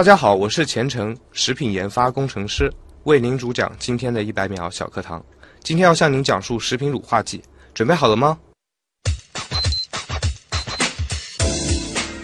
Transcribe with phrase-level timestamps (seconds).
[0.00, 2.72] 大家好，我是钱程，食品研发工程师，
[3.04, 5.22] 为您主讲今天的一百秒小课堂。
[5.62, 7.42] 今天要向您讲述食品乳化剂，
[7.74, 8.38] 准备好了吗？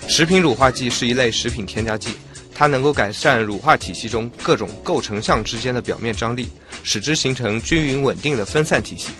[0.08, 2.12] 食品乳化剂是一类食品添加剂，
[2.54, 6.48] 它能够改善乳化体系中各种构成项之间的表面张力，
[6.82, 9.10] 使之形成均匀稳定的分散体系。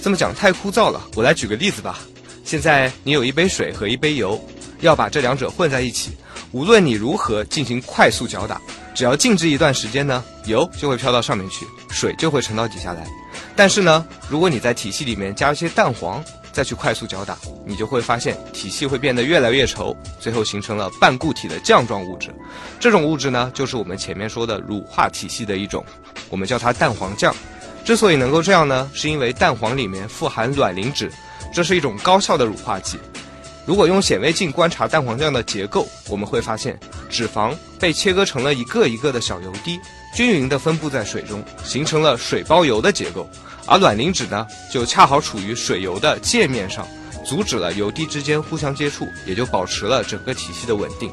[0.00, 1.98] 这么讲太枯燥了，我来举个例子吧。
[2.42, 4.42] 现在你有一杯水和一杯油，
[4.80, 6.12] 要把这两者混在一起。
[6.52, 8.60] 无论你如何进行快速搅打，
[8.94, 13.06] 只要静置一段时间呢，油就会飘到上面去，水就会沉到底下来。
[13.54, 22.34] 但是呢，如果你在体系里面加一些蛋黄，再去快速搅打，你就会发现体系会变得越来越稠，最后形成了半固体的酱状物质。
[22.80, 25.84] 这种物质呢，就是我们前面说的乳化体系的一种，
[26.30, 27.34] 我们叫它蛋黄酱。
[27.84, 31.12] 之所以能够这样呢，是因为蛋黄里面富含卵磷脂，
[31.52, 32.98] 这是一种高效的乳化剂。
[33.68, 39.78] 如果用显微镜观察蛋黄酱的结构，我们会发现脂肪被切割成了一个一个的小油滴，
[40.14, 43.28] 均匀地分布在水中，形成了水包油的结构。
[43.66, 46.88] 而卵磷脂呢，就恰好处于水油的界面上，
[47.26, 51.12] 阻止了油滴之间互相接触，也就保持了整个体系的稳定。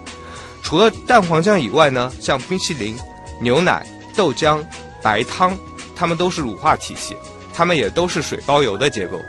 [0.64, 2.98] 除了蛋黄酱以外呢，像冰淇淋、
[3.42, 3.86] 牛奶、
[4.16, 4.64] 豆浆、
[5.04, 5.58] 白汤，
[5.94, 7.18] 它们都是乳化体系，
[7.54, 9.20] 它们也都是水包油的结构。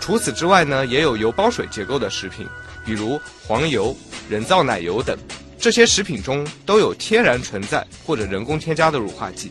[0.00, 2.44] 除此之外呢，也有油包水结构的食品。
[2.84, 3.96] 比如黄油、
[4.28, 5.16] 人造奶油等，
[5.58, 9.50] 这些食品中都有天然存在或者人工添加的乳化剂。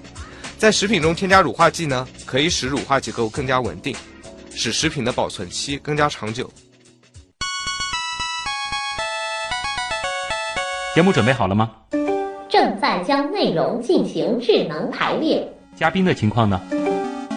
[0.57, 3.95] 在食品中添加乳化剂呢，可以使乳化结构更加稳定，
[4.51, 6.49] 使食品的保存期更加长久。
[10.95, 11.71] 节目准备好了吗？
[12.47, 15.51] 正在将内容进行智能排列。
[15.75, 16.61] 嘉宾的情况呢？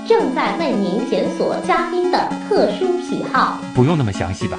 [0.07, 3.59] 正在为您检索嘉宾的特殊喜好。
[3.75, 4.59] 不用那么详细吧？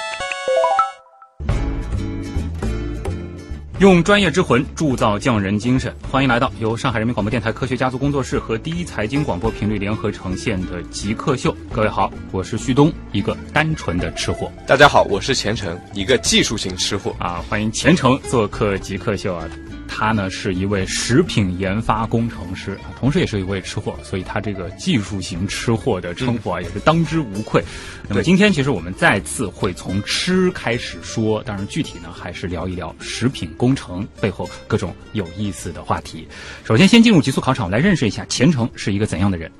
[3.81, 11.51] 用专业之魂铸造匠人精神，欢迎来到由上海人民广播电台科学家族工作室和第一财经广播频率联合呈现的极客秀。
[11.71, 14.51] 各位好，我是旭东，一个单纯的吃货。
[14.67, 17.43] 大家好，我是钱程，一个技术型吃货啊。
[17.49, 19.49] 欢迎钱程做客极客秀啊。
[19.93, 27.61] 他呢是一位食品研发工程师，同时也是一位吃货，所以他这个技术型吃货的称呼啊也是当之无愧。
[28.07, 36.25] 那么今天其实我们再次会从吃开始说，当然具体呢还是聊一聊食品工程背后各种有意思的话题。
[36.63, 39.51] 首先先进入极速考场，来认识一下钱程是一个怎样的人。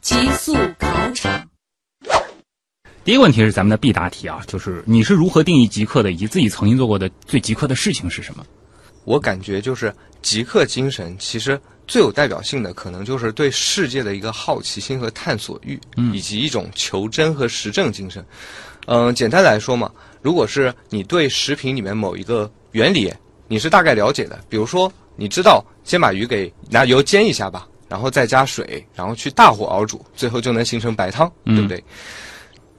[0.00, 1.48] 极速考场，
[3.04, 8.44] 第一个问题是咱们的必答题啊，就是你是如何定义极客的，以及自己曾经做过的最极客的事情是什么？
[9.10, 15.76] 我感觉就是极客精神，其实最有代表性的可能就是对世界的一个好奇心和探索欲，
[16.12, 18.24] 以及一种求真和实证精神。
[18.86, 19.90] 嗯，简单来说嘛，
[20.22, 23.12] 如果是你对食品里面某一个原理
[23.48, 31.82] 你是大概了解的，比如说你知道先把鱼给拿油煎一下吧，然后再加水，然后去大火熬煮，最后就能形成白汤，对不对？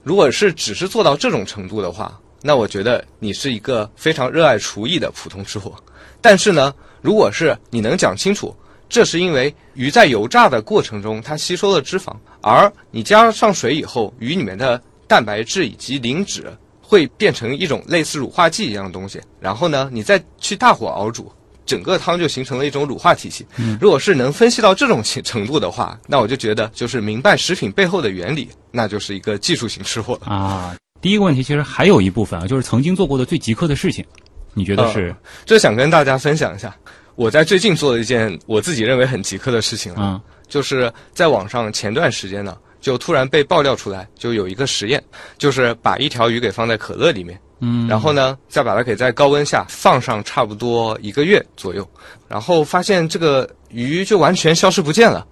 [0.02, 5.76] 如果是只是做到这种程度的话，那我觉得你是一个非常热爱厨艺的普通吃货。
[6.22, 8.56] 但是呢，如果是你能讲清楚，
[8.88, 16.46] 这是因为鱼在油炸的过程中它吸收了脂肪，而你加上水以后，鱼里面的蛋白质以及磷脂
[16.82, 21.32] 会变成一种类似乳化剂一样的东西，然后呢，你再去大火熬煮，
[21.66, 23.46] 整个汤就形成了一种乳化体系。
[23.80, 30.76] 如果是能分析到这种程度的话，那我就觉得就是明白食品背后的原理，那就是一个技术型吃货啊。
[31.02, 34.06] 第一个问题其实还有一部分啊，就是曾经做过的最极客的事情。
[34.54, 35.16] 你觉得是？
[35.46, 36.76] 这想跟大家分享一下，
[37.16, 45.02] 我在最近做了一件我自己认为很极客的事情啊，就是在网上前段时间呢，就突然被爆料出来，就有一个实验，
[45.38, 51.88] 就是把一条鱼给放在可乐里面，嗯，然后呢，再把它给在高温下放上差不多一个月左右，
[52.28, 55.26] 然后发现这个鱼就完全消失不见了，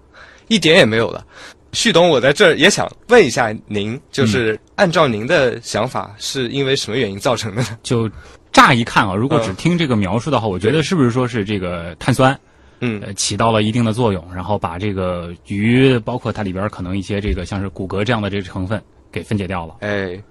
[0.47, 1.25] 一点也没有了。
[1.73, 7.77] 旭东，我在这儿也想问一下您，就是按照您的想法，是因为什么原因造成的呢？
[7.83, 8.09] 就。
[8.51, 12.37] 乍一看啊，如果只听这个描述的话，我觉得是不是说是这个碳酸，
[12.81, 18.81] 嗯，起到了一定的作用，然后把这个鱼，包括它里边可能一些这个像是骨骼这样的这个成分
[19.11, 19.75] 给分解掉了。
[19.81, 20.21] 哎，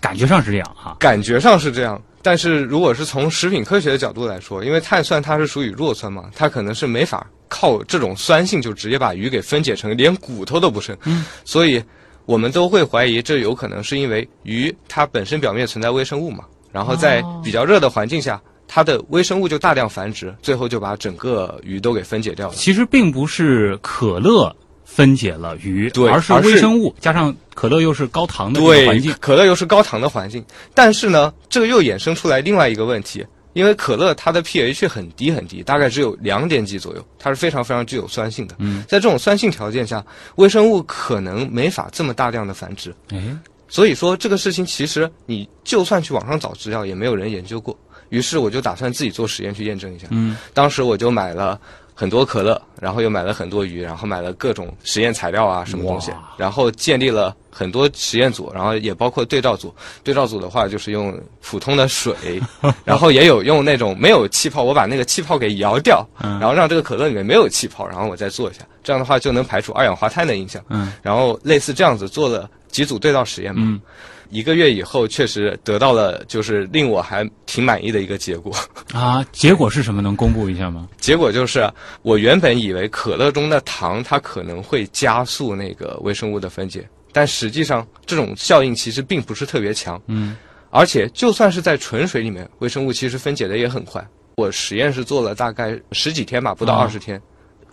[0.00, 2.00] 感觉上是这样哈，感觉上是这样。
[2.22, 10.96] 但是如果是从食品科学的角度来说，因为碳酸它是属于弱酸嘛，它可能是没法靠这种酸性就直接把鱼给分解成连骨头都不剩。
[11.04, 11.80] 嗯，所以
[12.24, 16.44] 我们都会怀疑这有可能是因为鱼它本身表面存在微生物嘛，
[16.76, 18.38] 然后在哦比较热的环境下，
[18.68, 22.54] 它的微生物就大量繁殖，最后就把整个鱼都给分解掉了。
[22.54, 30.44] 其实并不是可乐分解了鱼，对而是微生物加上可乐又是高糖的环境，，可乐又是高糖的环境，
[30.74, 33.24] 但是呢，这个又衍生出来另外一个问题，
[33.54, 38.54] 因为可乐它的 pH 很低很低，大概只有两点几左右，它是非常非常具有酸性的。
[38.58, 42.94] 嗯，在这种酸性条件下，微生物可能没法这么大量的繁殖。
[43.08, 43.18] 哎，
[43.68, 47.76] 所以说这个事情其实你就算去网上找资料，也没有人研究过。
[48.10, 50.06] 于是我就打算自己做实验去验证一下。
[50.10, 51.58] 嗯，当时我就买了
[51.92, 59.74] 很多可乐，然后又买了很多鱼，然后买了各种实验材料啊，什么东西，然后建立了很多实验组，然后也包括对照组。
[60.04, 62.40] 对照组的话就是用普通的水，
[62.84, 70.62] 然后也有用那种没有气泡，我把那个气泡给摇掉，嗯然后让这个可乐里面没有气泡，然后我再做一下，这样的话就能排除二氧化碳的影响。
[70.68, 73.62] 嗯然后类似这样子做了几组对照实验嘛。
[73.64, 73.80] 嗯，
[74.28, 78.54] 一个月以后，确实得到了就是令我还挺满意的一个结果。
[78.92, 80.02] 啊，结果是什么？
[80.02, 80.86] 能公布一下吗？
[80.98, 81.66] 结果就是，
[82.02, 89.98] 我原本以为可乐中的糖它可能会加速那个微生物的分解，但实际上这种效应其实并不是特别强。
[90.08, 90.36] 嗯，
[90.68, 94.06] 而且就算是在纯水里面，微生物其实分解的也很快。
[94.36, 97.18] 我实验是做了大概十几天吧，不到啊二十天。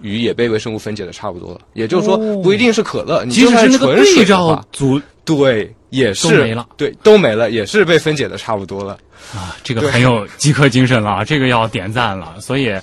[0.01, 2.41] 鱼也被微生物分解的差不多了，也就是说哦。
[2.43, 6.27] 不一定是可乐，你即就算是纯水的对照话，组对，也是。
[6.27, 8.97] 都没了，对，都没了，也是被分解的差不多了。
[9.33, 12.35] 啊，这个很有饥渴精神了，这个要点赞了。
[12.41, 12.75] 所以，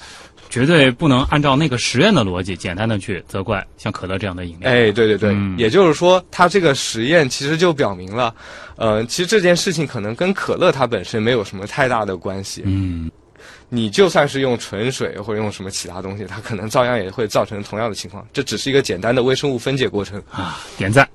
[0.49, 4.71] 绝对不能按照那个实验的逻辑，简单的去责怪像可乐这样的饮料。
[4.71, 5.55] 哎，对对对，嗯。
[5.59, 8.35] 也就是说，它这个实验其实就表明了，
[8.77, 12.63] 呃，其实这件事情可能跟可乐它本身没有什么太大的关系。
[12.65, 13.11] 嗯，
[13.73, 18.27] 你就算是用纯水或者用什么其他东西，它可能照样也会造成同样的情况。
[18.33, 20.23] 这只是一个简单的微生物分解过程。
[20.31, 21.09] 啊，点赞。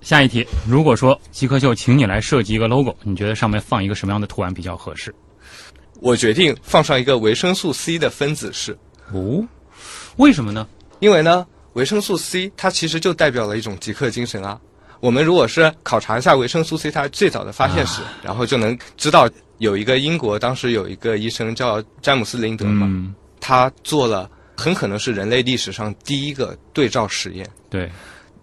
[0.00, 5.14] 下一题，如果说极客秀请你来设计一个 logo，你觉得上面放一个什么样的图案比较合适？
[6.00, 8.76] 我决定放上一个维生素 C 的分子式，
[9.12, 9.46] 哦，
[10.16, 10.66] 为什么呢？
[10.98, 14.60] 因为呢，维生素 C 它其实就代表了一种极客精神啊。
[15.02, 19.28] 我们如果是考察一下维生素 C 它最早的发现史，然后就能知道
[19.58, 27.44] 有一个英国当时有一个医生叫詹姆斯林德嘛，嗯，他做了很可能是人类历史上第一个对照实验。
[27.68, 27.90] 对，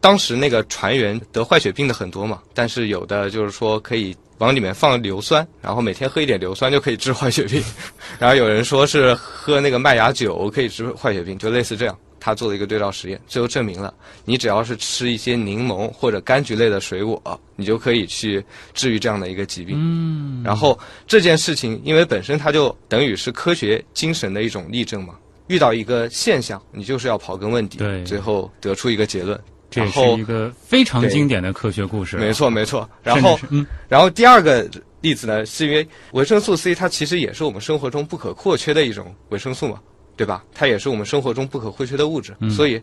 [0.01, 7.63] 当时那个船员得坏血病的很多嘛，但是有的就是说可以往里面放硫酸，然后每天喝一点硫酸就可以治坏血病。
[8.19, 11.97] 然后有人说是喝那个麦芽酒可以治坏血病，就类似这样。
[12.19, 13.93] 他做了一个对照实验，最后证明了，
[14.25, 17.21] 你只要是吃一些柠檬或者柑橘类的水果，
[17.55, 18.43] 你就可以去
[18.73, 19.75] 治愈这样的一个疾病。
[19.79, 20.77] 嗯，然后
[21.07, 25.15] 这件事情，因为本身它就等于是科学精神的一种例证嘛。
[25.47, 29.39] 遇到一个现象，你就是要刨根问底，对最后得出一个结论。
[29.71, 32.17] 这是一个非常经典的科学故事。
[32.17, 32.87] 没，错，没错。
[33.01, 34.69] 然后嗯，然后第二个
[35.01, 39.79] 例子呢，是因为维生素 C 它其实也是我们生活中不可或缺的一种维生素嘛，
[40.19, 40.43] 对吧？
[40.53, 42.81] 它也是我们生活中不可或缺的物质，嗯所以。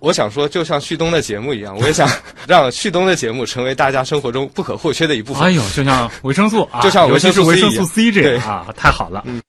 [0.00, 2.06] 我想说，就像旭东的节目一样，我也想
[2.46, 5.42] 让旭东的节目成为大家生活中不可或缺的一部分。
[5.42, 9.22] 哎呦，就像维生素啊， 就像尤其是维生素维生 C 素 C 这对个啊，太好了。
[9.26, 9.40] 嗯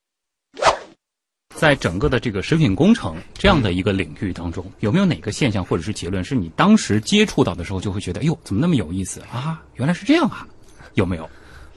[1.56, 9.62] 在整个的这个食品工程这样的一个领域当中，有没有哪个现象或者是结论，是你当时接触到的时候就会觉得，哎呦，怎么那么有意思啊？
[9.76, 10.46] 原来是这样啊？
[10.96, 11.30] 有没有？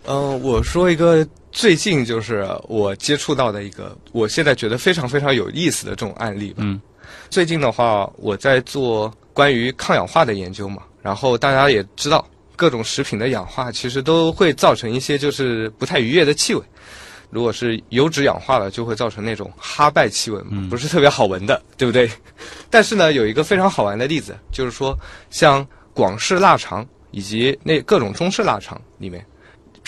[0.07, 6.57] 嗯、我说一个最近就是我接触到的一个，我现在觉得非常非常有意思的这种案例吧。
[6.59, 6.81] 嗯，
[7.31, 16.63] 最近的话，我在做关于抗氧化的研究嘛，然后大家也知道，各种食品的氧化其实都会造成一些就是不太愉悦的气味。
[17.31, 22.11] 如果是油脂氧化了，就会造成那种哈拜气味不是特别好闻的， 对不对？
[22.71, 24.99] 但是呢，有一个非常好玩的例子，就是说，
[25.31, 29.25] 像广式腊肠以及那各种中式腊肠里面，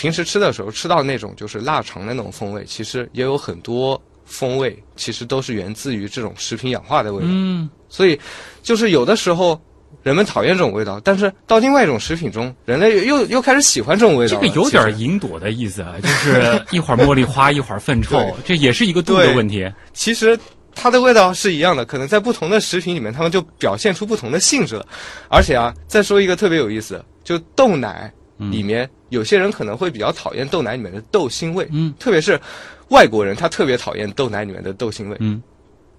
[0.01, 7.27] 平时吃的时候吃到那种就是腊肠的那种风味，其实也有很多风味，其实都是源自于这种食品氧化的味道。
[7.29, 8.19] 嗯，所以，
[8.63, 9.61] 就是有的时候
[10.01, 14.33] 人们讨厌这种味道，但是到另外一种食品中，人类又又开始喜欢这种味道。
[14.33, 19.71] 这个有点其实引朵的意思啊，就是一会儿茉莉花，一会儿粪臭，这也是一个度的问题。
[19.93, 20.35] 其实
[20.73, 24.87] 它的味道是一样的，可能在不同的食品里面，它们就表现出不同的性质了。
[25.29, 28.11] 而且啊，再说一个特别有意思，就豆奶
[28.49, 32.39] 里面，有些人可能会比较讨厌豆奶里面的豆腥味，嗯特别是
[32.89, 35.17] 外国人，他特别讨厌豆奶里面的豆腥味。
[35.19, 35.41] 嗯，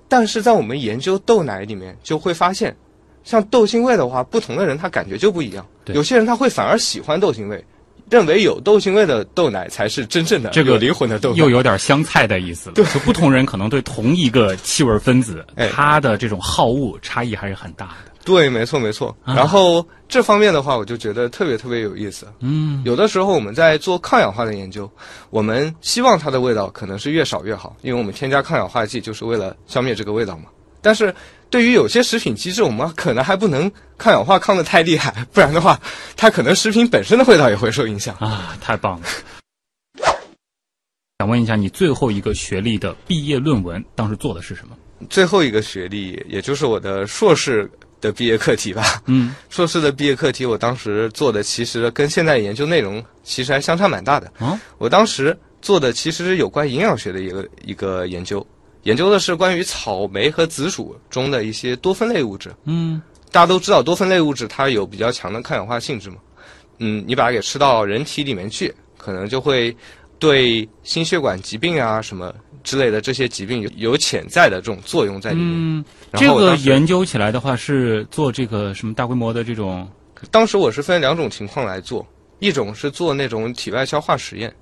[0.09, 2.77] 但是在我们研究豆奶里面，就会发现，
[3.25, 5.65] 像豆腥味的话，不同的人他感觉就不一样。
[5.85, 7.65] 对有些人他会反而喜欢豆腥味，
[8.11, 11.37] 认为有豆腥味的豆奶才是真正的这个灵魂的豆奶。
[11.37, 12.75] 又有点香菜的意思了。
[12.75, 18.12] 就不同人可能对同一个气味分子，哎它的这种好恶差异还是很大的。
[18.25, 19.15] 对，没错没错。
[19.25, 22.27] 啊然后这方面的话，我就觉得特别特别有意思。
[22.41, 24.91] 嗯，有的时候我们在做抗氧化的研究，
[25.31, 30.45] 我们希望它的味道可能是越少越好，因为我们添加抗氧化剂就是为了消灭这个味道嘛。
[30.81, 31.15] 但是
[31.49, 35.81] 对于有些食品机制，我们可能还不能抗氧化抗得太厉害，不然的话，
[36.17, 38.17] 它可能食品本身的味道也会受影响。
[38.17, 39.07] 啊，太棒了！
[41.19, 44.77] 想问一下，你最后一个学历的毕业论文当时做的是什么？
[45.09, 47.71] 最后一个学历，也就是我的硕士
[48.03, 49.03] 的毕业课题吧。
[49.07, 54.31] 嗯， 硕士的毕业课题，我当时做的其实跟现在研究内容其实还相差蛮大的。
[54.41, 58.47] 哦，我当时做的其实是有关营养学的一个一个研究，
[58.83, 62.53] 研究的是关于草莓和紫薯中的一些多酚类物质。
[62.65, 66.17] 嗯，大家都知道多酚类物质它有比较强的抗氧化性质嘛，
[66.79, 69.75] 嗯，你把它给吃到人体里面去，可能就会
[70.19, 75.51] 对心血管疾病啊什么之类的这些疾病有有潜在的这种作用在里面。
[75.51, 79.89] 嗯，然这个研究起来的话，是做这个什么大规模的这种
[80.31, 82.07] 当时我是分两种情况来做，
[82.39, 84.55] 一种是做那种体外消化实验，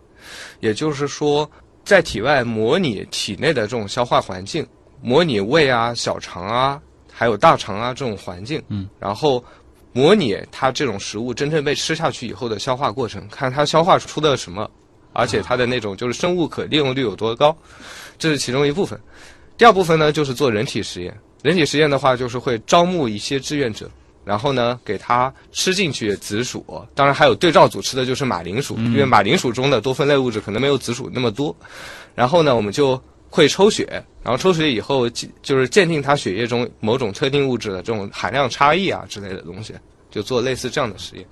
[0.61, 1.49] 也就是说
[1.85, 4.67] 在体外模拟体内的这种消化环境，
[5.03, 6.81] 模拟胃啊、小肠啊，
[7.13, 9.45] 还有大肠啊这种环境，嗯，然后
[9.93, 14.71] 模拟它这种食物真正被吃下去以后的消化过程，看它消化出的什么，
[15.13, 17.57] 而且它的那种就是生物可利用率有多高，
[18.19, 18.99] 这是其中一部分。
[19.57, 21.15] 第二部分呢，就是做人体实验。
[21.43, 23.91] 人体实验的话，就是会招募一些志愿者，
[24.25, 26.65] 然后呢，给他吃进去紫薯，
[26.95, 31.55] 当然还有对照组吃的就是马铃薯，因为马铃薯中的多酚类物质可能没有紫薯那么多。
[32.15, 33.01] 然后呢，我们就
[33.31, 33.87] 会抽血，
[34.23, 39.75] 然后抽血以后就就是鉴定他血液中某种特定物质的这种含量差异啊之类的东西，
[40.11, 41.27] 就做类似这样的实验。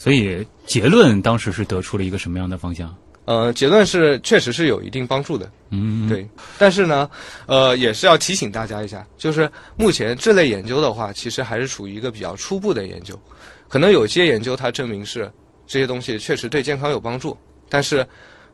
[0.00, 2.96] 所以结论当时是得出了一个什么样的方向？
[3.26, 5.52] 呃，结论是确实是有一定帮助的。
[5.68, 6.26] 嗯，对，
[6.56, 7.08] 但是呢，
[7.44, 13.14] 呃，也是要提醒大家一下，就是目前这类研究的话，其实还是处于一个比较初步的研究，
[13.68, 15.30] 可能有些研究它证明是
[15.66, 17.36] 这些东西确实对健康有帮助，
[17.68, 18.04] 但是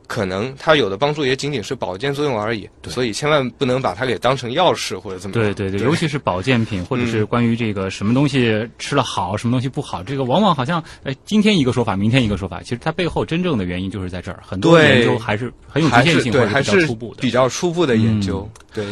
[0.06, 5.54] 可能它有的帮助也仅仅是保健作用而已，所以千万不能把它给当成药吃或者怎么样。
[5.54, 17.20] 对对对，尤其是保健品，或者是关于这个什么东西吃了好，什么东西不好，这个往往好像哎今天一个说法，明天一个说法，其实它背后真正的原因就是在这儿，很多研究还是很有局限性，或对，者比还是较初步的。
[17.20, 18.48] 比较初步的研究。
[18.72, 18.86] 对，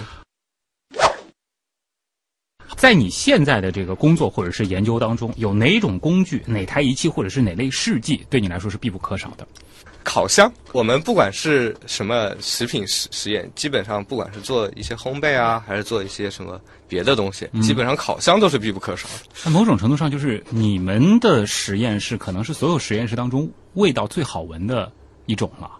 [2.77, 9.47] 在你现在的这个工作或者是研究当中，有哪种工具、哪台仪器或者是哪类试剂对你来说是必不可少的？
[10.05, 19.25] 烤箱，我们不管是什么食品实实验，基本上不管是做一些烘焙啊，还是做一些什么别的东西，基本上烤箱都是必不可少的。
[19.45, 24.93] 那某种程度上，就是你们的实验室可能是所有实验室当中味道最好闻的
[25.27, 25.71] 一种了，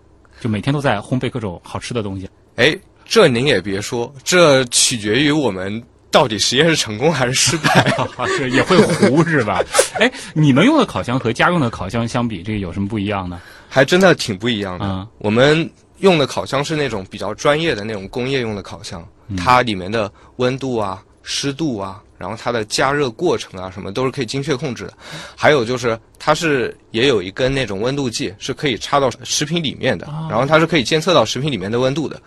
[0.41, 2.29] 就每天都在烘焙各种好吃的东西。
[2.57, 7.83] 哎，这您也别说，这取决于我们到底实验是成功还是失败。
[8.17, 9.63] 啊，是也会糊是吧？
[10.01, 13.41] 哎，你们用的烤箱和家用的烤箱相比，这个有什么不一样呢？
[13.75, 14.87] 还真的挺不一样的。
[14.87, 19.05] 嗯我们用的烤箱是那种比较专业的那种工业用的烤箱，
[19.37, 24.95] 它里面的温度啊、湿度啊，然后它的加热过程啊，什么都是可以精确控制的。
[25.35, 32.21] 还有就是，它是也有一根那种温度计，是可以插到食品里面的，然后它是可以监测到食品里面的温度的。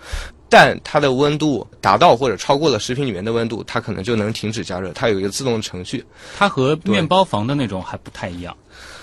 [0.50, 4.92] 但它的温度达到或者超过了食品里面的温度，它可能就能停止加热。
[4.94, 6.04] 它有一个自动程序。
[6.38, 8.56] 它和面包房的那种还不太一样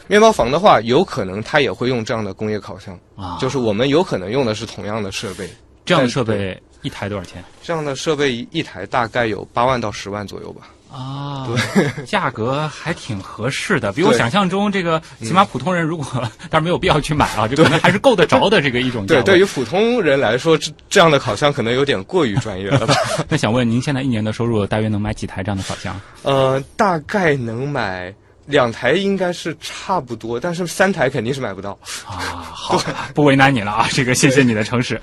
[0.07, 3.39] 面包房的话，有可能它也会用这样的工业烤箱，啊。
[3.41, 5.49] 就是我们有可能用的是同样的设备。
[5.85, 10.63] 这样的设备一台多少钱这样的设备一一台大概有八万到十万左右吧。
[10.91, 11.47] 啊？
[11.47, 16.07] 对， 价格还挺合适的， 比我想象中这个，起码普通人如果
[16.49, 22.95] 当然没有必要去买啊，这可能还是够得着的这个一种价对，对于普通人来说，这这样的烤箱可能有点过于专业了吧？
[23.29, 26.01] 那想问您现在一年的收入大约能买几台这样的烤箱？
[26.23, 28.15] 呃，大概能买
[28.47, 31.71] 两台，应该是差不多，但是三台肯定是买不到。
[32.07, 32.17] 啊，
[32.53, 32.79] 好，
[33.15, 35.01] 不为难你了啊，这个谢谢你的诚实。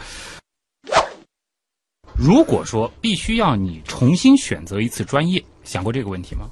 [2.15, 6.45] 如果说必须要你重新选择一次专业，想过这个问题吗？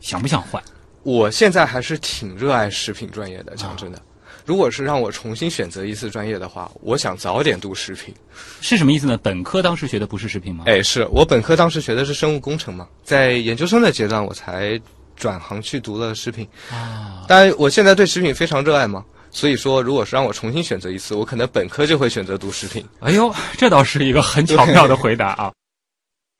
[0.00, 0.62] 想不想换？
[1.02, 4.02] 我现在还是挺热爱食品专业的，讲真的。
[4.44, 8.14] 如果是让我重新选择一次专业的话，我想早点读食品。
[8.60, 9.18] 是什么意思呢？
[9.22, 10.64] 本科当时学的不是食品吗？
[10.66, 14.80] 哎，是我本科当时学的是生物工程嘛，在研究生的阶段我才
[15.18, 16.48] 转行去读了食品。
[16.70, 22.84] 啊，当然，我现在对食品非常热爱嘛，所以说，如果是让我重新选择一次，我可能本科就会选择读食品。
[23.00, 25.52] 哎呦，这倒是一个很巧妙的回答啊。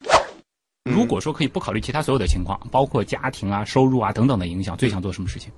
[0.90, 5.52] 如果说可以不考虑其他所有的情况，包括家庭啊、收入啊等等的影响，最想做什么事情？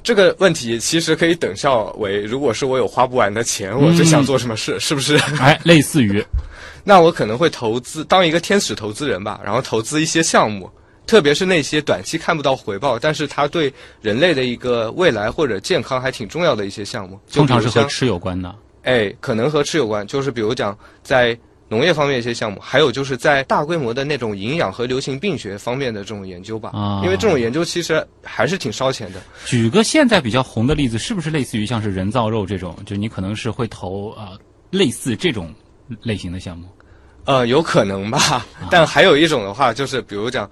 [0.00, 5.16] 这个问题其实可以等效为，如果是我有花不完的钱，我最想做什么事，是不是？
[5.40, 6.24] 哎，类似于
[6.84, 10.70] 那我可能会投资，当一个天使投资人吧，然后投资一些项目，
[11.08, 13.72] 特别是那些短期看不到回报，但是它对
[14.02, 18.54] 人类的一个未来或者健康还挺重要的一些项目，通常是和吃有关的。
[18.82, 21.36] 哎，可能和吃有关，就是比如讲在
[21.68, 26.70] 农业方面一些项目，还有就是在大规模的那种营养和流行病学方面的这种研究吧。
[26.72, 29.20] 啊因为这种研究其实还是挺烧钱的。
[29.46, 32.76] 举个现在比较红的例子，是不是类似于像是人造肉这种？
[32.86, 34.38] 就你可能是会投呃
[34.70, 35.52] 类似这种
[36.02, 36.68] 类型的项目。
[37.24, 40.50] 呃，有可能吧，但还有一种的话，就是比如讲，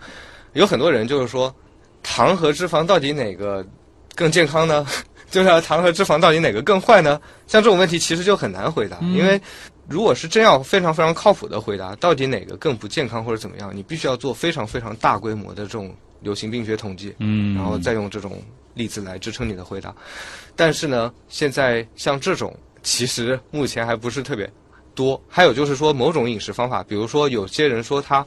[0.56, 1.54] 有很多人就是说，
[2.02, 3.64] 糖和脂肪到底哪个
[4.14, 4.86] 更健康呢？
[5.30, 7.20] 就是啊糖和脂肪到底哪个更坏呢？
[7.46, 9.40] 像这种问题其实就很难回答，因为
[9.88, 18.40] 如果是真要非常非常靠谱的回答，到底哪个更不健康或者怎么样，你必须要做非常非常大规模的这种流行病学统计，嗯然后再用这种
[18.74, 19.92] 例子来支撑你的回答。
[20.54, 24.48] 但是呢，现在像这种其实目前还不是特别
[24.94, 25.20] 多。
[25.28, 28.24] 还有就是说，某种饮食方法，比如说有些人说他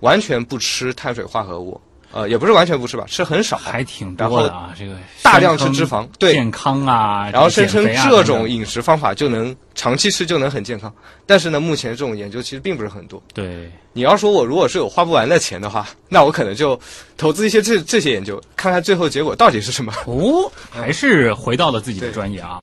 [0.00, 1.80] 完全不吃碳水化合物，
[2.12, 10.92] 呃，也不是完全不吃吧，吃很少，还挺多的啊，这个大量吃脂肪对健康啊，然后声称这种饮食方法就能长期吃就能很健康。
[11.26, 13.22] 但是呢，目前这种研究其实并不是很多。
[13.34, 16.78] 对你要说我如果是有花不完的钱的话，那我可能就
[17.16, 19.92] 投资一些这这些研究，看看最后结果到底是什么。
[20.06, 22.60] 哦，还是回到了自己的专业啊。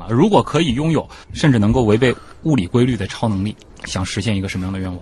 [0.00, 5.00] 啊，如果可以拥有，甚至能够违背物理规律的超能力，想实现一个什么样的愿望？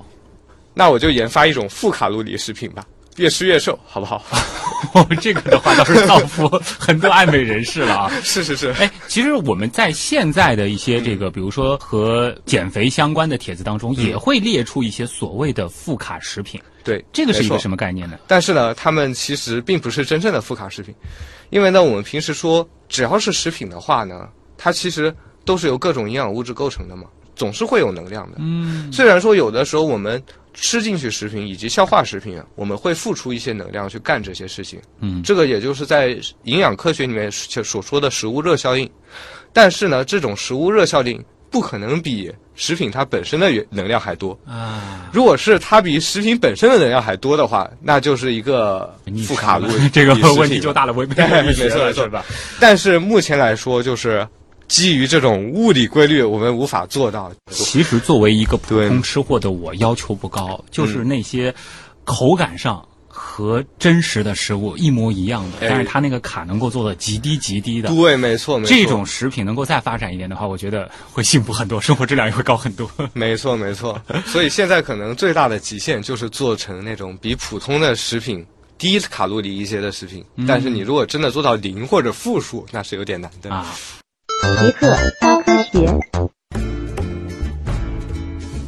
[0.75, 2.87] 那我就研发一种负卡路里食品吧，
[3.17, 4.25] 越吃越瘦，好不好？
[4.95, 6.49] 我 们，这个的话倒是造福
[6.79, 8.11] 很多爱美人士了啊。
[8.23, 16.61] 是是是，哎，其实我们在现在的一些这个，比如说和减肥相关的帖子当中，也会列出一些所谓的负卡食品。
[16.83, 18.19] 对，这个是一个什么概念呢？
[18.27, 20.95] 但是呢，他们其实并不是真正的负卡食品，
[21.51, 27.05] 因为呢，我们平时说只要是食品的话呢，它其实都是由各种营养物质构成的嘛，
[27.37, 28.39] 总是会有能量的。
[28.41, 30.21] 嗯，虽然说有的时候我们
[30.55, 38.91] 吃进去食品以及消化食品啊，我们会付出一些能量去干这些事情，嗯这个也就是在营养科学里面所所说的食物热效应。
[39.53, 44.39] 但是呢，这种食物热效应不可能比食品它本身的原能量还多。
[44.47, 48.95] 啊，如果是它比食品本身的能量还多的话，那就是一个
[49.27, 51.07] 负卡路这个问题就大了，没
[51.53, 52.25] 错没错吧？
[52.61, 54.27] 但是目前来说，就是
[54.71, 57.33] 基于这种物理规律，我们无法做到。
[57.51, 61.53] 其实作为一个普对通吃货的我，要求不高，就是那些
[62.05, 67.89] 口感上和真实的食物一模一样的，哎但是它那个卡能够做的极低极低的。
[67.89, 72.89] 对，没错，没错，这种食品能够再发展一点的话，我觉得会幸福很多，生活质量也会高很多。
[73.13, 74.01] 没错，没错。
[74.27, 78.47] 所以现在可能最大的极限就是做成那种比普通的食品
[78.79, 80.25] 低卡路里一些的食品。
[80.47, 83.51] 但是你如果真的做到零或者负数，那是有点难的。
[83.51, 83.75] 啊，
[84.41, 85.87] 极客高科学。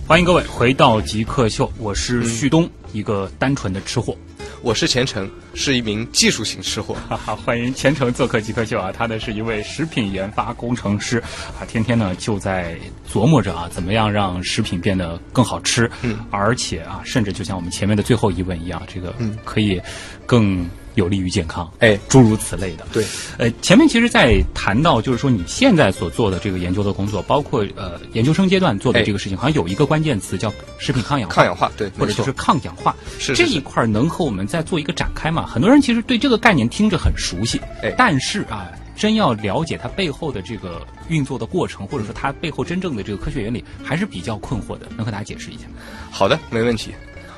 [0.06, 4.16] 欢迎各位回到极客秀，我是旭东，一个单纯的吃货。
[4.60, 6.94] 我是钱程，是一名技术型吃货。
[7.08, 8.92] 哈哈，欢迎虔诚做客极客秀啊！
[8.92, 11.18] 他呢是一位食品研发工程师
[11.58, 12.76] 啊，天天呢就在
[13.10, 19.80] 琢磨着啊，怎么样让食品变得更好吃，嗯，而且啊，甚至就像我们前面的最后一问一样，这个嗯可以
[20.26, 22.86] 更有利于健康，哎，诸如此类的。
[22.92, 23.04] 对，
[23.38, 31.34] 呃，前面其实，在谈到就是说你现在所做的这个研究的工作，包括呃研究生阶段做的哎这个事情，好像有一个关键词叫食品抗氧化。
[31.34, 35.46] 抗氧化，对，或者就是，抗氧化，是这一块儿能和我们再做一个展开吗？
[35.46, 44.86] 很多人其实对这个概念听着很熟悉，哎但是啊，真要了解它背后的这个运作的过程，或者说它背后真正的这个科学原理，还是比较困惑的。
[44.96, 45.62] 能和大家解释一下？
[46.10, 46.92] 好的，没问题。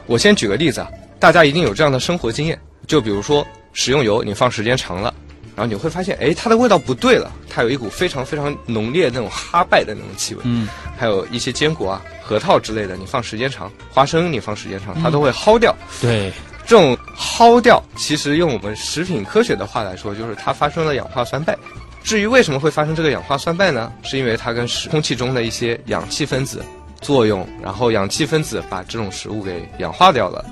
[0.07, 5.13] 我先举个例子啊，大家一定有这样的生活经验，就比如说食用油，你放时间长了，
[5.57, 10.41] 然后你会发现，哎，它的味道不对了，它有一股非常非常浓烈的那种哈拜的那种气味。
[10.45, 15.75] 嗯，还有一些坚果啊、核桃之类的，你放时间长，花生你放时间长，它都会薅掉。
[16.01, 16.33] 对，
[16.67, 21.57] 这种薅掉，其实用我们食品科学的话来说，就是它发生了氧化酸败。
[22.03, 23.91] 至于为什么会发生这个氧化酸败呢？
[24.03, 26.63] 是因为它跟食空气中的一些氧气分子
[27.01, 30.45] 作用，然后氧气分子把这种食物给氧化掉了。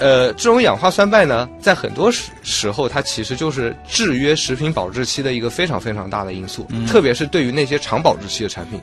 [0.00, 8.80] 呃，这种氧化酸败呢，在很多时时候，它其实就是制约食品保质期的一个非常非常大的因素，特别是对于那些长保质期的产品，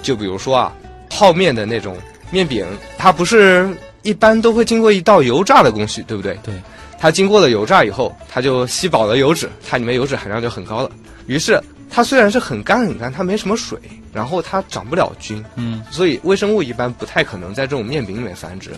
[0.00, 0.72] 就比如说啊，
[1.10, 1.98] 泡面的那种
[2.30, 2.64] 面饼，
[2.96, 3.68] 它不是
[4.02, 6.38] 一般都会经过一道油炸的工序，对不对？
[6.44, 6.54] 对，
[7.00, 10.90] 它经过了油炸以后，它就吸饱了油脂，它里面油脂含量就很高了。
[11.26, 13.76] 于是它虽然是很干很干，它没什么水，
[14.12, 18.70] 然后它长不了菌，嗯，所以微生物一般不太可能在这种面饼里面繁殖。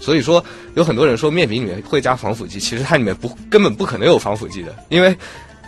[0.00, 5.16] 所以说，有很多人说面饼里面会加防腐剂，其实它里面不根本不可能有防腐剂的，因为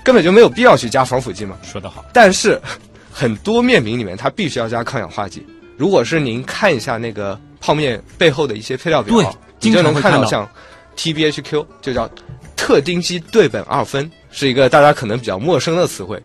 [0.04, 1.56] 根本就没有必要去加防腐剂嘛。
[1.62, 2.04] 说得好。
[2.12, 2.60] 但是
[3.10, 5.46] 很多面饼里面它必须要加抗氧化剂。
[5.76, 9.26] 如果是您看一下那个泡面背后的一些配料表对，
[9.60, 10.48] 你就能看到像
[10.96, 12.08] TBHQ，就叫
[12.56, 16.22] 特丁基对苯二酚，是一个大家可能比较陌生的词汇。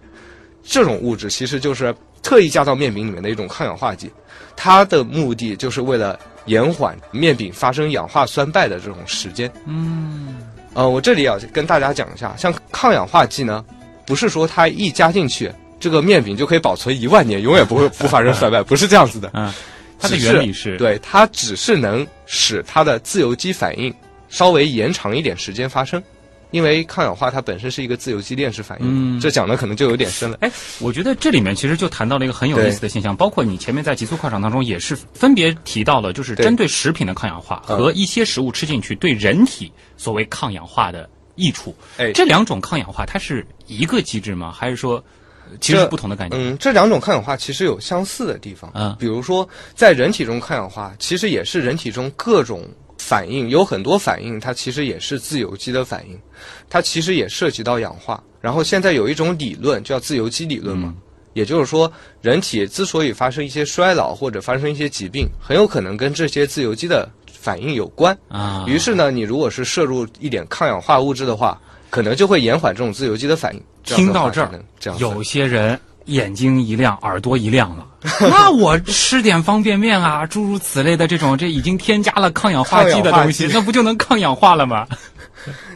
[0.63, 4.11] 这种物质其实就是特意加到面饼里面的一种抗氧化剂，
[4.55, 9.51] 它的目的就是为了延缓面饼发生氧化酸败的这种时间。
[9.65, 10.37] 嗯，
[10.73, 13.63] 呃，我这里要跟大家讲一下，像抗氧化剂呢，
[14.05, 19.29] 不是说它一加进去，这个面饼就可以保存一万年，永远不会不发生酸败，不是这样子的。
[19.33, 19.51] 嗯，
[19.99, 23.93] 它的原理是对，它只是能使它的自由基反应
[24.29, 26.01] 稍微延长一点时间发生，
[26.51, 30.37] 因为抗氧化它本身是一个自由基链式反应，嗯这讲的可能就有点深了。
[30.41, 41.75] 哎，我觉得这里面其实就谈到了一个很有意思的现象，包括你前面在极速快场当中也是分别提到了，就是针对食品的抗氧化嗯和一些食物吃进去对人体所谓抗氧化的益处。
[41.97, 44.51] 哎这两种抗氧化它是一个机制吗？
[44.51, 45.03] 还是说
[45.49, 46.41] 呃其实是不同的概念？
[46.41, 48.71] 嗯，这两种抗氧化其实有相似的地方。
[48.73, 52.67] 嗯比如说在人体中抗氧化，其实也是人体中各种
[53.07, 56.19] 反应，有很多反应它其实也是自由基的反应，
[56.67, 58.23] 它其实也涉及到氧化。
[58.41, 60.91] 然后现在有一种理论叫自由基理论嘛。
[61.33, 61.91] 也就是说，
[62.21, 68.17] 人体之所以发生一些衰老或者发生一些疾病，很有可能跟这些自由基的反应有关。
[68.29, 73.61] 啊，于是呢，你如果是摄入一点抗氧化物质的话，可能就会延缓这种自由基的反应。
[73.83, 77.85] 听到这儿这样有些人眼睛一亮，耳朵一亮了。
[78.21, 84.85] 那我吃点方便面啊，诸如此类的这种，这已经添加了抗氧化剂的东西，那不就能抗氧化了吗？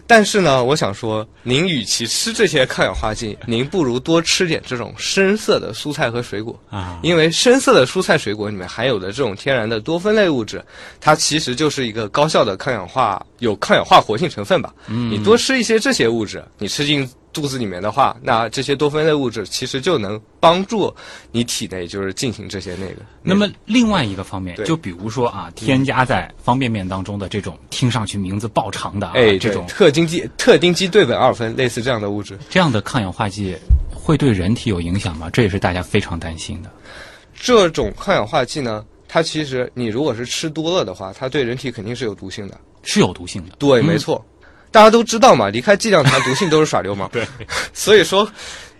[0.06, 10.64] 但是呢，我想说，您与其吃这些抗氧化剂， 您不如多吃点这种深色的蔬菜和水果啊因为深色的蔬菜水果里面含有的这种天然的多酚类物质，
[11.00, 14.74] 它其实就是一个高效的抗氧化，有抗氧化活性成分吧。
[14.88, 20.94] 嗯，你多吃一些这些物质，你吃进肚子里面的话，那这些多酚类物质其实就能帮助
[21.32, 23.02] 你体内就是进行这些那个。
[23.22, 33.56] 那么另外一个方面，就比如说啊，添加在方便面当中的这种听上去名字爆长的啊，哎，这种特丁基特丁基对苯二酚类似这样的物质，这样的抗氧化剂
[33.94, 35.30] 会对人体有影响吗？
[35.30, 36.72] 这也是大家非常担心的。
[37.34, 42.60] 这种抗氧化剂呢，它其实你如果是吃多了的话，它对人体肯定是有毒性的。
[42.82, 43.56] 是有毒性的。
[43.60, 44.26] 对，没错，
[44.72, 47.10] 大家都知道嘛，离开剂量谈毒性都是耍流氓。
[47.14, 47.28] 对，
[47.74, 48.30] 所以说，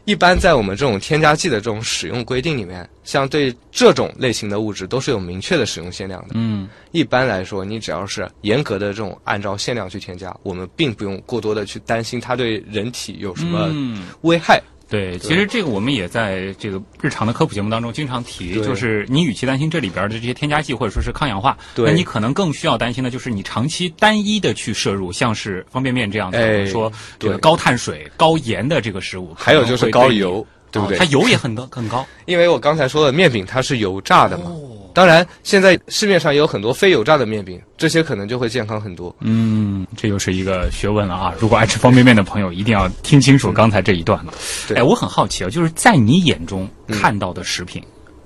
[0.06, 6.30] 一般在我们这种添加剂的这种使用规定里面，像对这种类型的物质都是有明确的使用限量的。
[6.36, 14.62] 嗯，一般来说，你只要是严格的这种按照限量去添加，我们并不用过多的去担心它对人体有什么嗯危害。
[14.90, 30.98] 对，其实这个我们也在这个日常的科普节目当中经常提，就是你与其担心这里边的这些添加剂或者说是抗氧化，那你可能更需要担心的就是你长期单一的去摄入，像是方便面这样的，哎或者说这个高碳水、高盐的这个食物，还有就是高油，对不对？
[30.98, 32.06] 哦它油也很高 很高。
[32.26, 34.46] 因为我刚才说的面饼它是油炸的嘛。
[34.48, 39.16] 哦当然，现在市面上也有很多非油炸的面饼，这些可能就会健康很多。
[39.20, 41.34] 嗯，这又是一个学问了啊！
[41.40, 44.34] 如果爱吃方便面的朋友，一定要听清楚刚才这一段了。
[44.68, 47.82] 对哎，我很好奇啊，就是在你眼中嗯看到的食品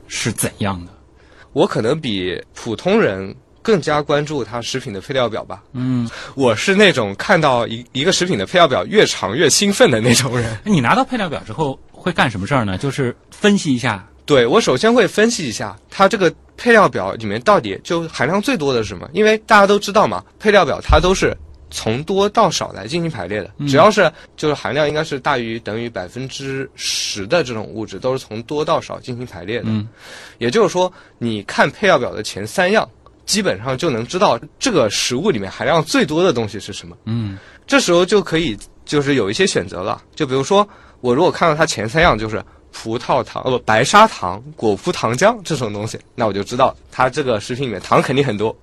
[0.08, 0.92] 是怎样的？
[1.52, 5.62] 我可能比普通人更加关注它食品的配料表吧。
[5.74, 10.58] 嗯，我是那种看到一一个食品的配料表越长越兴奋的那种人。
[10.64, 12.78] 你拿到配料表之后会干什么事儿呢？
[12.78, 14.06] 就是分析一下。
[14.26, 21.36] 对我首先会分析一下它这个配料表里面到底就含量最多的是什么，因为大家都知道嘛，配料表它都是
[21.70, 29.66] 从多到少来进行排列的，只要是就是含量应该是大于等于百分之十的这种物质，都是从多到少进行排列的。
[29.68, 29.86] 嗯
[30.38, 32.88] 也就是说，你看配料表的前三样，
[33.26, 36.96] 基本上就能知道这个食物里面含量最多的东西是什么。
[37.06, 37.38] 嗯
[37.68, 40.66] 这时候就可以就是有一些选择了，就比如说
[41.04, 48.56] 我如果看到它前三样就是葡萄糖、呃不白砂糖、果葡糖浆这种东西，那我就知道它这个食品里面糖肯定很多。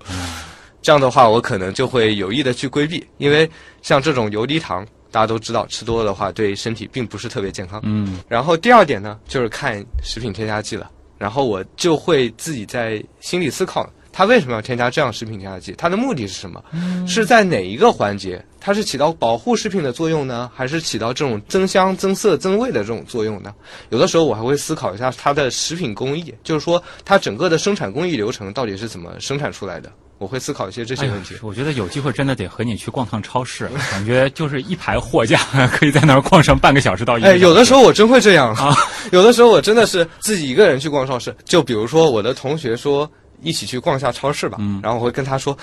[0.80, 3.48] 这样的话，我可能就会有意的去规避，因为
[3.82, 7.78] 像这种游离糖，大家都知道吃多了的话对身体并不是特别健康。
[7.84, 10.90] 嗯然后第二点呢，就是看食品添加剂了。
[11.18, 15.74] 然后我就会自己在心里思考，它为什么要添加这样食品添加剂？
[15.78, 16.62] 它的目的是什么？
[17.06, 18.44] 是在哪一个环节？
[18.62, 23.54] 它是起到保护食品的作用呢，还是起到这种增香、增色、增味的这种作用呢？
[23.88, 29.90] 有的时候我还会思考一下它的食品工艺，就是说它整个的生产工艺流程到底是怎么生产出来的。
[30.18, 31.34] 我会思考一些这些问题。
[31.40, 35.38] 我觉得有机会真的得和你去逛趟超市，感觉就是一排货架，
[35.72, 37.42] 可以在那儿逛上半个小时到一个哎，小时。
[37.44, 38.76] 有的时候我真会这样啊，
[39.12, 41.34] 有的时候我真的是自己一个人去逛超市。
[41.46, 43.10] 就比如说我的同学说
[43.42, 45.56] 一起去逛一下超市吧，然后我会跟他说，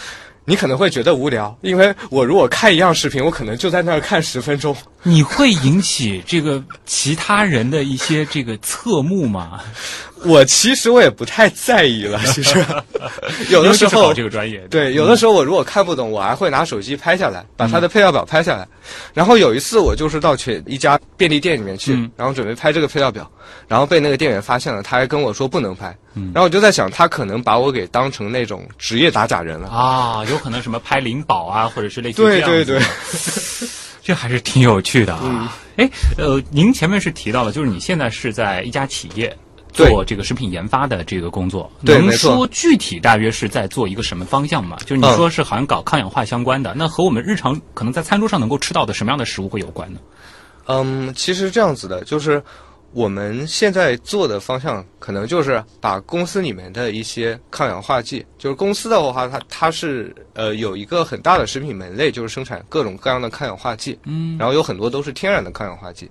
[0.45, 4.75] 你可能会觉得无聊，因为我如果看一样视频，我可能就在那儿看十分钟。
[5.03, 9.61] 你会引起这个其他人的一些这个侧目吗？
[10.25, 12.65] 我其实我也不太在意了， 其实
[13.49, 18.67] 有的时候这个专业，对，有的时候我如果看不懂，我还会拿手机拍下来，把它的配料表拍下来。
[19.13, 23.29] 然后有一次我就是到去一家便利店里面去，嗯然后准备拍这个配料表，
[23.67, 25.95] 然后被那个店员发现了，他还跟我说不能拍。
[26.15, 29.69] 嗯然后我就在想，他可能把我给当成那种职业打假人了。
[29.69, 32.81] 啊，有可能什么拍灵宝啊，或者是类似对对对，
[34.03, 35.57] 这还是挺有趣的嗯啊。
[35.77, 39.35] 哎、呃，您前面是提到了，就是你现在是在一家企业。
[39.73, 39.89] 对。
[39.89, 44.77] 做这个食品研发的这个工作，能说具体大约是在做一个什么方向吗？
[44.81, 45.15] 就是你嗯。
[45.15, 49.99] 说是好像搞抗氧化相关的，那和我们日常可能在餐桌上能够吃到的什么样的食物会有关呢？
[50.65, 52.43] 嗯，其实这样子的，就是
[52.91, 66.09] 我们现在做的方向，可能就是把公司里面的一些抗氧化剂，就是公司的话，它它是呃有一个很大的食品门类，就是生产各种各样的抗氧化剂，嗯，然后有很多都是天然的抗氧化剂，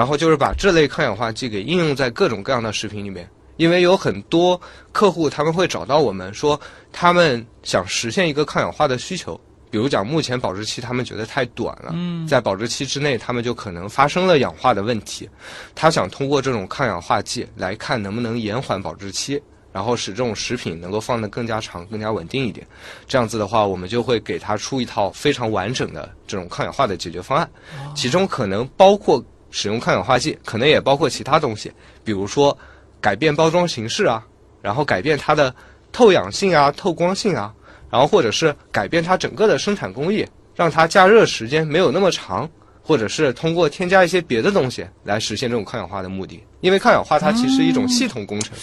[0.00, 3.28] 然后就是把这类抗氧化剂给应用在各种各样的食品里面。
[3.58, 4.58] 因为有很多
[4.92, 6.58] 客户他们会找到我们说，
[6.90, 9.38] 他们想实现一个抗氧化的需求，
[9.70, 12.26] 比如讲目前保质期他们觉得太短了，嗯。
[12.26, 15.28] 在保质期之内他们就可能发生了氧化的问题，
[15.74, 19.38] 他想通过这种抗氧化剂来看能不能延缓保质期。
[19.72, 22.66] 然后使这种食品能够放得更加长、更加稳定一点，
[23.06, 27.48] 这样子的话，我们就会给他出一套非常完整的这种抗氧化的解决方案，
[27.94, 31.72] 其中可能包括使用抗氧化剂，可能也包括其他东西，
[32.04, 32.56] 比如说
[33.00, 34.24] 改变包装形式啊，
[34.62, 35.54] 然后改变它的
[35.92, 37.52] 透氧性啊、透光性啊，
[37.90, 42.48] 然后或者是改变它整个的生产工艺，让它加热时间没有那么长，
[42.82, 46.42] 或者是通过添加一些别的东西来实现这种抗氧化的目的。
[46.60, 48.56] 因为抗氧化它其实是一种系统工程，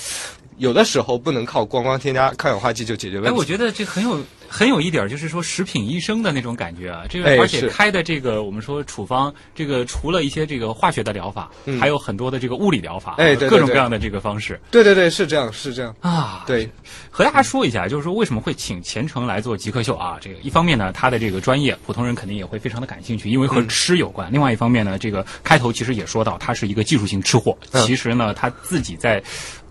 [0.58, 3.38] 有的时候不能靠光光添加抗氧化剂就解决哎，问题。
[3.40, 7.04] 我觉得这很有很有一点儿，就是说食品医生的那种感觉啊。
[7.10, 15.96] 这个哎而且开的这个我们说处方，这个除了一些这个化学的疗法，嗯还有很多的这个物理疗法，哎对对各种各样的这个方式对对对，是这样，是这样。
[16.00, 16.44] 啊。
[16.48, 16.70] 对，
[17.10, 20.18] 和大家说一下，就是说为什么会请钱程来做极客秀啊？
[20.22, 27.58] 这个一方面呢，他的这个专业，普通人肯定也会非常的感兴趣，因为和嗯吃有关；另外一方面呢，这个开头其实也说到，他是一个技术型吃货。
[27.72, 29.22] 嗯其实呢，他自己在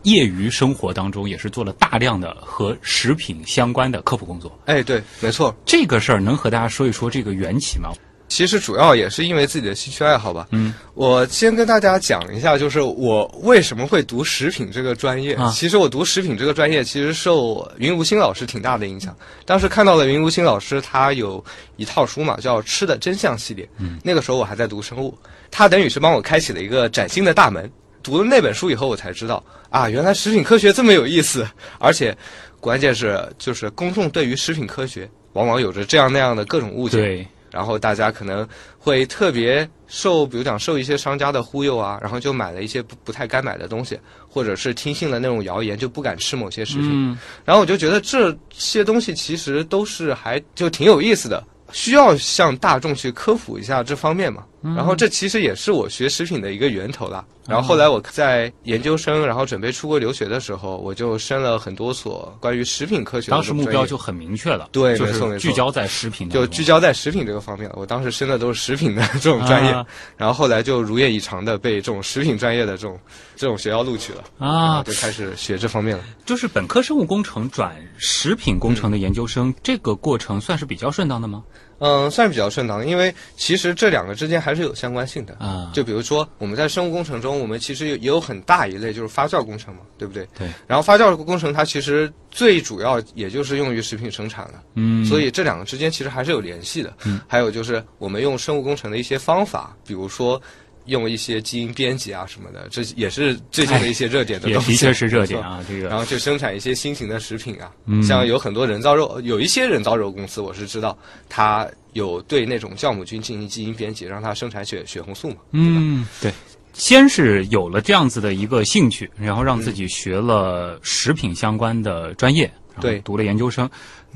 [0.07, 4.57] 业余生活当中也是做了大量的和食品相关的科普工作。
[4.67, 5.53] 哎，对，没错。
[5.65, 7.91] 这个事儿能和大家说一说这个缘起吗？
[8.29, 10.47] 其实主要也是因为自己的兴趣爱好吧。
[10.53, 15.35] 嗯，我先跟大家讲一下，就是我为什么会读食品这个专业。
[15.35, 19.17] 啊其实我读食品这个专业，其实受云无心老师挺大的影响。
[19.45, 21.45] 当时看到了云无心老师他有
[21.77, 23.69] 一套书嘛，叫《吃的真相》系列。
[23.79, 25.17] 嗯，那个时候我还在读生物，
[25.51, 27.69] 他等于是帮我开启了一个崭新的大门。
[28.07, 31.45] 读了那本书以后，我才知道啊，原来食品科学这么有意思，
[31.81, 32.17] 而且
[32.61, 36.99] 关键是就是公众对于食品科学往往有着这样那样的各种误解。
[36.99, 38.47] 对，然后大家可能
[38.79, 46.91] 会特别受，比如讲受一些商家的忽悠啊，然后就买了一些不不太该买的东西，或者是听信了那种谣言，就不敢吃某些食品。
[46.93, 51.43] 嗯，然后我就觉得这些东西其实都是还就挺有意思的，
[51.73, 54.45] 需要向大众去科普一下这方面嘛。
[54.63, 57.25] 然后这其实也是我学食品的一个源头啦。
[57.47, 67.77] 然后后来我在研究生，然后准备出国留学的时候，我就申了很多所关于食品科学的当时目标就很明确了，对就没错聚焦在食品就，聚焦在食品这个方面了。
[67.79, 72.99] 我当时申的都是食品的这种专业，啊然后后来就如愿以偿的被这种食品专业的这种
[73.37, 76.03] 这种学校录取了，啊，就开始学这方面了。
[76.25, 81.45] 就是本科生物工程转食品工程的研究生，这个过程算是比较顺当的吗？
[81.79, 85.35] 嗯，算是比较顺当的，因为其实这两个之间还是有相关性的。
[85.39, 90.27] 啊，就比如说我们在生物工程中，我们其实也有很大一类就是发酵工程嘛，对不对？
[90.39, 90.49] 对。
[90.67, 94.63] 然后发酵工程它其实最主要也就是用于食品生产了。
[94.75, 96.93] 嗯，所以这两个之间其实还是有联系的。
[97.05, 100.41] 嗯，还有就是我们用生物工程的一些方法，比如说
[100.87, 104.73] 用一些基因编辑啊什么的，这也是最近的一些热点的东西。
[104.73, 105.41] 的确是热点。
[105.43, 110.97] 啊，这个然后就生产一些新型的食品啊，嗯像有很多人造肉，有一些人造肉公司我是知道，
[111.29, 115.37] 它有对那种酵母菌进行基因编辑，让它生产血血红素嘛。
[115.53, 116.33] 嗯，对。
[116.73, 123.67] 先是有了这样子的一个兴趣，然后让自己学了食品相关的专业，对读了研究生。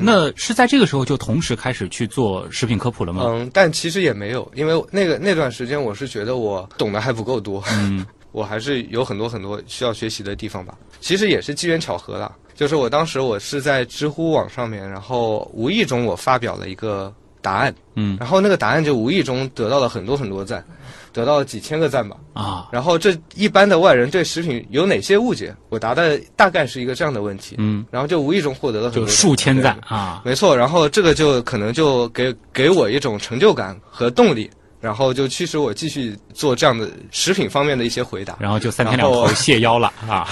[0.00, 3.22] 那是在这个时候就同时开始去做食品科普了吗？
[3.26, 7.62] 嗯，但其实也没有，因为那个那段时间我是觉得我懂得还不够多。
[7.72, 10.72] 嗯 我还是有很多很多需要学习的地方吧。
[11.00, 20.64] 其实也是机缘巧合啦，就是我当时我是在知乎网上面，然后无意中我发表了一个答案，嗯然后那个答案就无意中得到了很多很多赞，
[21.12, 22.16] 得到了几千个赞吧。
[22.32, 25.54] 啊然后这一般的外人对食品有哪些误解？
[25.68, 30.22] 我答的大概是一个这样的问题，嗯，然后就无意中获得了很就多数千赞啊。
[30.24, 34.48] 没错，然后这个就可能就给给我一种成就感和动力，
[34.80, 38.36] 然后就驱使我继续做这样的食品方面的一些回答。
[38.38, 40.28] 然后就三天两头谢邀了啊。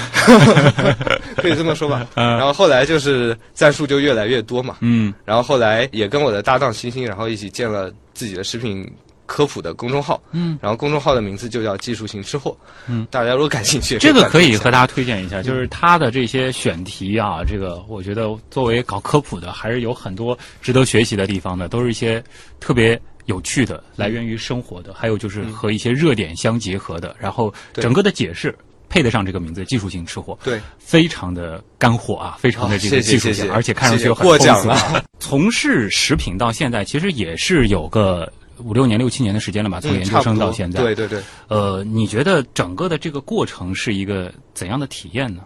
[1.36, 2.06] 可以这么说吧。
[2.14, 8.90] 嗯然后后来就是赞数就越来越多嘛，嗯然后后来也跟我的搭档星星，然后一起建了自己的食品
[9.28, 12.56] 科普的公众号，嗯，然后公众号的名字就叫技术型吃货，
[12.88, 22.24] 嗯，大家如果感兴趣，这个可以和大家推荐一下，就是他的这些选题啊，这个我觉得作为搞科普的，还是有很多值得学习的地方的，都是一些
[22.58, 28.56] 特别有趣的，来源于生活的，还有就是和一些热点相结合的，然后整个的解释。
[28.90, 33.50] 配得上这个名字，技术性吃货，对，非常的干货啊，非常的哦这个技术性，谢谢。
[33.52, 35.04] 而且看上去又很过奖丰富啊。
[35.18, 38.32] 从事食品到现在，其实也是有个
[38.62, 40.80] 五六年、六七年的时间了吧，从嗯研究生到现在。
[40.82, 45.42] 对对对，呃，你觉得整个的这个过程是一个怎样的体验呢？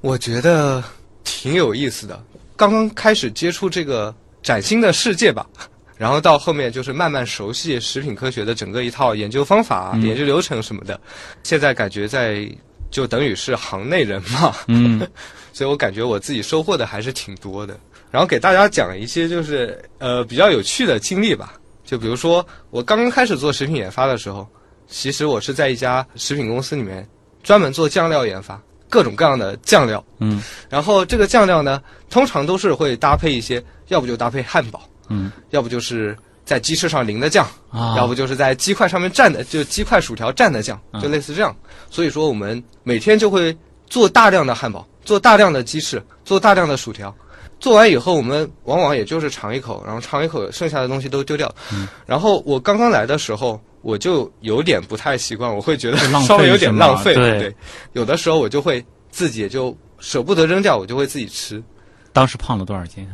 [0.00, 0.82] 我觉得
[1.24, 2.22] 挺有意思的。
[2.56, 5.46] 刚刚开始接触这个崭新的世界吧，
[5.96, 11.00] 然后到后面就是慢慢熟悉食品科学的整个一套研究方法、嗯研究流程什么的。
[11.42, 12.48] 现在感觉在
[12.90, 15.06] 就等于是行内人嘛，嗯
[15.52, 17.78] 所以我感觉我自己收获的还是挺多的。
[18.10, 21.57] 然后给大家讲一些就是呃比较有趣的经历吧，
[21.88, 24.46] 就比如说我刚刚开始做食品研发的时候，
[24.86, 27.08] 其实我是在一家食品公司里面
[27.42, 30.04] 专门做酱料研发，各种各样的酱料。
[30.18, 41.56] 嗯然后这个酱料呢，通常都是会搭配一些，要不就搭配汉堡，嗯要不就是在鸡翅上淋的酱，啊，要不就是在鸡块上面蘸的，就鸡块薯条蘸的酱，嗯就类似这样。
[41.88, 47.14] 所以说我们每天就会做大量的汉堡，做大量的鸡翅，做大量的薯条。
[47.60, 51.52] 做完以后，我们往往也就是尝一口，然后尝一口，剩下的东西都丢掉。
[51.72, 57.14] 嗯然后我刚刚来的时候，我就有点不太习惯，我会觉得稍微有点浪费。
[57.14, 57.54] 对对，
[57.92, 61.62] 有的时候我就会自己也就舍不得扔掉，我就会自己吃。
[62.10, 63.06] 当时胖了多少斤？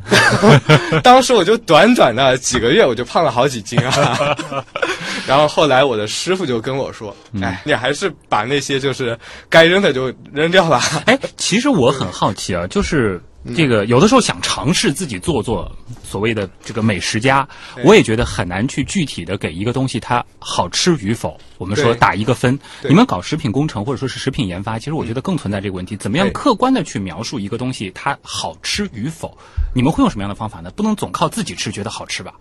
[1.02, 4.34] 当时我就短短的几个月，我就胖了好几斤啊。
[5.26, 9.18] 然后后来我的师傅就跟我说：“嗯哎，你还是把那些就是
[9.50, 10.80] 该扔的就扔掉吧。
[11.06, 13.20] 哎，其实我很好奇啊，就是
[13.54, 15.70] 这个有的时候想尝试自己做做
[16.02, 17.46] 所谓的这个美食家，
[17.84, 22.58] 我也觉得很难去具体的给一个东西它好吃与否，我们说打一个分。
[22.88, 29.36] 你们搞食品工程或者说是食品研发，其实我觉得更存在这个问题，怎么样客观的去描述一个东西它好吃与否？
[29.74, 30.70] 你们会用什么样的方法呢？
[30.70, 32.32] 不能总靠自己吃觉得好吃吧？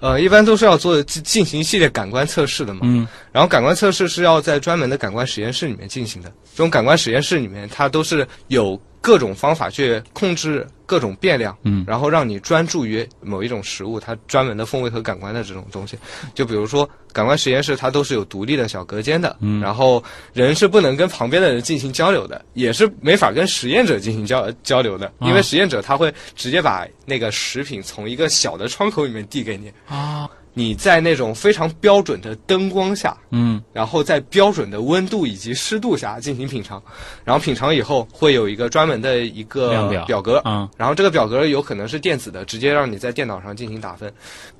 [0.00, 2.80] 呃，一般都是要做进进行一系列感官测试的嘛。
[2.82, 6.30] 嗯然后感官测试是要在专门的感官实验室里面进行的。
[6.54, 15.96] 这种感官实验室里面，它都是有各种方法去控制各种变量，嗯然后让你专注于某一种食物它专门的风味和感官的这种东西。
[16.34, 29.72] 就比如说感官实验室，它都是有独立的小隔间的，嗯然后人是不能跟旁边的人进行交流的，也是没法跟实验者进行交交流的，因为啊实验者他会直接把那个食品从一个小的窗口里面递给你。
[29.86, 33.62] 啊你在那种非常标准的灯光下，嗯。
[33.74, 36.82] 然后在标准的温度以及湿度下进行品尝，
[37.24, 40.04] 然后品尝以后会有一个专门的一个量表。
[40.06, 44.10] 表格，啊然后这个表格有可能是电子的，直接让你在电脑上进行打分，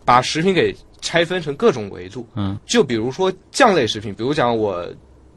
[0.05, 2.29] 把食品给拆分成各种维度。
[2.35, 2.59] 嗯。
[2.67, 4.87] 就比如说酱类食品，比如讲我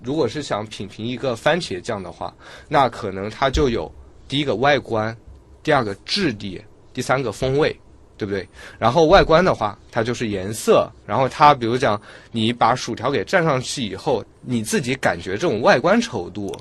[0.04, 2.34] 如果是想品评一个番茄酱的话，
[2.68, 3.90] 那可能它就有
[4.28, 5.16] 第一个外观，
[5.64, 6.62] 第二个质地，
[6.94, 7.74] 第三个风味。
[8.20, 8.46] 对不对？
[8.78, 10.92] 然后外观的话，它就是颜色。
[11.08, 12.00] 然后它，比如讲，
[12.34, 16.54] 你把薯条给蘸上去以后，你自己感觉这种外观稠度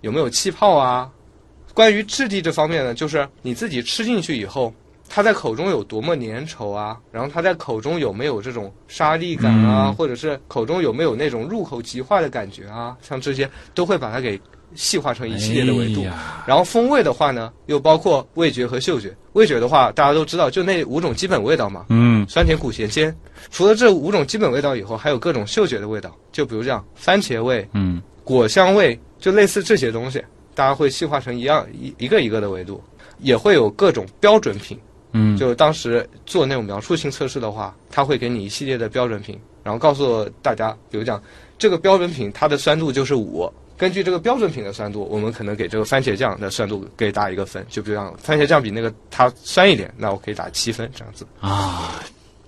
[0.00, 1.08] 有没有气泡啊？
[1.72, 4.74] 关于质地这方面呢，就是你自己吃进去以后，
[5.08, 6.98] 它在口中有多么粘稠啊？
[7.12, 9.86] 然后它在口中有没有这种沙粒感啊？
[9.86, 12.96] 嗯或者是口中有没有那种入口即化的感觉啊？
[13.00, 14.40] 像这些都会把它给
[14.74, 16.02] 细化成一系列的维度。
[16.04, 16.12] 哎
[16.46, 19.14] 然后风味的话呢，又包括味觉和嗅觉。
[19.34, 23.14] 味觉的话，大家都知道，就那五种基本味道嘛，嗯酸甜苦咸鲜。
[23.50, 32.82] 除了这五种基本味道以后，还有各种嗅觉的味道，就比如这样番茄味、嗯果香味，就类似这些东西，大家会细化成一样一一个一个的维度，
[33.18, 34.78] 也会有各种标准品。
[35.12, 41.22] 嗯就当时做那种描述性测试的话，它会给你一系列的标准品，然后告诉大家，比如讲
[41.58, 43.50] 这个标准品它的酸度就是五。
[43.78, 51.24] 根据这个标准品的酸度，我们可能给这个番茄酱的酸度给打一个分，就比如像番茄酱比那个它酸一点，那我可以打七分这样子。
[51.40, 52.02] 啊，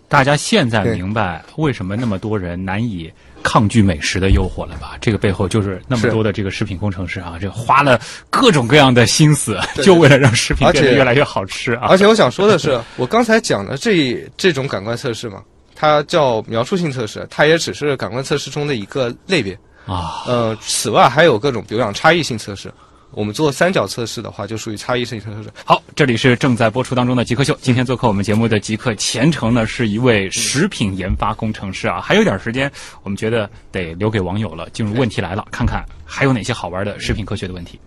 [0.08, 3.08] 大家现在明白为什么那么多人难以
[3.44, 4.98] 抗拒美食的诱惑了吧？
[5.00, 11.86] 这个背后就是那么多的这个食品工程师啊，这花了各种各样的心思， 就为了让食品变得越来越好吃啊！
[11.88, 15.44] 而且我想说的是，我刚才讲的这 这种感官测试嘛，
[15.76, 19.56] 它叫描述性测试，它也只是感官测试中的一个类别。
[19.86, 22.72] 啊，呃，此外还有各种，比如讲差异性测试。
[23.12, 25.50] 我们做三角测试的话，就属于差异性测试。
[25.64, 27.58] 好，这里是正在播出当中的极客秀。
[27.60, 32.00] 今天做客我们节目的极客前程呢，是一位食品研发工程师啊。
[32.00, 32.70] 还有点时间，
[33.02, 34.70] 我们觉得得留给网友了。
[34.70, 37.80] 进入问题来了，看看还有哪些好玩的食品科学的问题。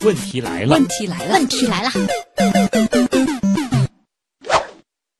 [0.00, 1.90] 问题来了，问题来了，问题来了，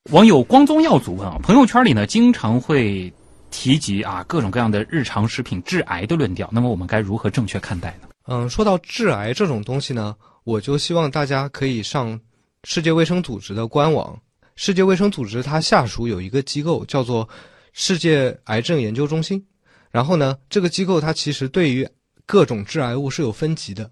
[0.09, 3.13] 网友光宗耀祖问啊，朋友圈里呢经常会
[3.51, 8.07] 提及啊各种各样的日常食品致癌的论调，那么我们该如何正确看待呢？
[8.25, 12.19] 嗯，说到致癌这种东西呢，我就希望大家可以上
[12.63, 14.19] 世界卫生组织的官网。
[14.55, 17.27] 世界卫生组织它下属有一个机构叫做
[17.73, 19.45] 世界癌症研究中心，
[19.91, 21.87] 然后呢，这个机构它其实对于
[22.25, 23.89] 各种致癌物是有分级的。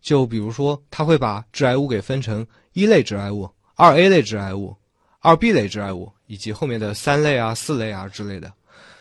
[0.00, 4.76] 就比如说，它会把致癌物给分成一类致癌物、二 A 类致癌物、
[5.20, 8.52] 二 B 类致癌物，以及后面的三类啊、四类啊之类的。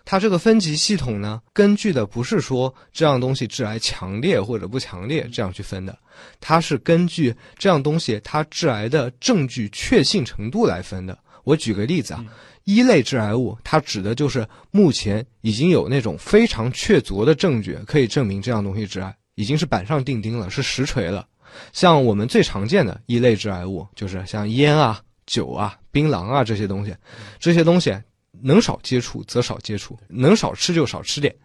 [0.03, 5.97] 它这个分级系统呢，根据的不是说这样东西致癌强烈或者不强烈这样去分的，
[6.39, 11.17] 它是根据这样东西它致癌的证据确信程度来分的。
[11.43, 12.25] 我举个例子啊，
[12.65, 21.25] 一类致癌物它指的就是目前已经有那种非常确凿的证据可以证明这样东西致癌，已经是板上钉钉了，是实锤了。
[21.73, 26.95] 像我们最常见的一类致癌物，就是像烟啊、酒啊、槟榔啊这些东西，
[27.39, 27.95] 这些东西。
[28.43, 31.35] 能少接触则少接触，能少吃就少吃点。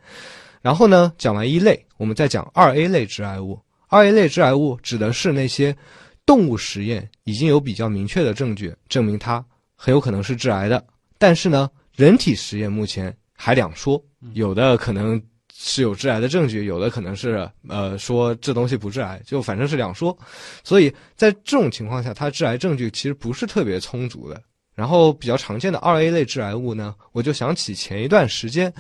[0.63, 3.61] 然后呢，讲完一类，我们再讲二 A 类致癌物。
[3.89, 5.77] 二 A 类致癌物指的是那些
[6.25, 9.45] 动物实验已经有比较明确的证据证明它
[9.77, 10.85] 很有可能是致癌的，
[11.19, 15.23] 但是呢，人体实验目前还两说，有的可能
[15.55, 20.17] 是有致癌的证据，有的可能是呃说这东西不致癌，就反正是两说。
[20.65, 24.43] 所以在这种情况下，它致癌证据其实不是特别充足的。
[24.77, 28.73] 然后比较常见的二 A 类致癌物呢，我就想起前一段时间，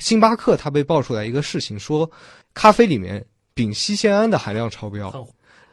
[0.00, 2.10] 星巴克它被爆出来一个事情，说
[2.52, 3.24] 咖啡里面
[3.54, 5.26] 丙烯酰胺的含量超标。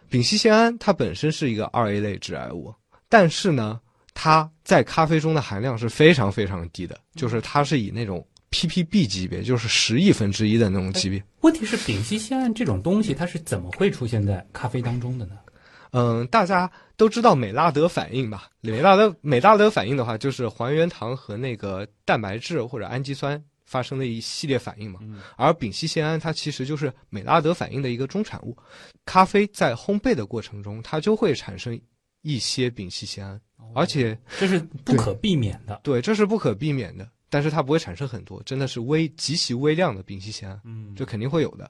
[0.10, 2.72] 丙烯酰胺它本身是一个二 A 类致癌物，
[3.10, 3.80] 但是呢，
[4.14, 11.24] 它在咖啡中的含量是非常非常低的，就是它是以那种 ppb 级别，就是十亿分之一的那种级别。
[11.42, 15.34] 问题是丙烯酰胺这种东西，它是怎么会出现在咖啡当中的呢？
[15.94, 18.50] 嗯，大家都知道美拉德反应吧？
[18.62, 25.00] 美拉德美拉德反应的话，就是还原糖和那个蛋白质或者氨基酸发生的一系列反应嘛。
[25.38, 28.58] 而丙烯酰胺它其实就是美拉德反应的一个中产物。
[29.06, 31.80] 咖啡在烘焙的过程中，它就会产生
[32.24, 33.40] 一些丙烯酰胺，
[33.76, 35.80] 而且这是不可避免的。
[35.84, 40.60] 对，这是不可避免的，但是它不会产生很多，真的是微极其微量的丙烯酰胺。
[40.66, 41.70] 嗯，这肯定会有的。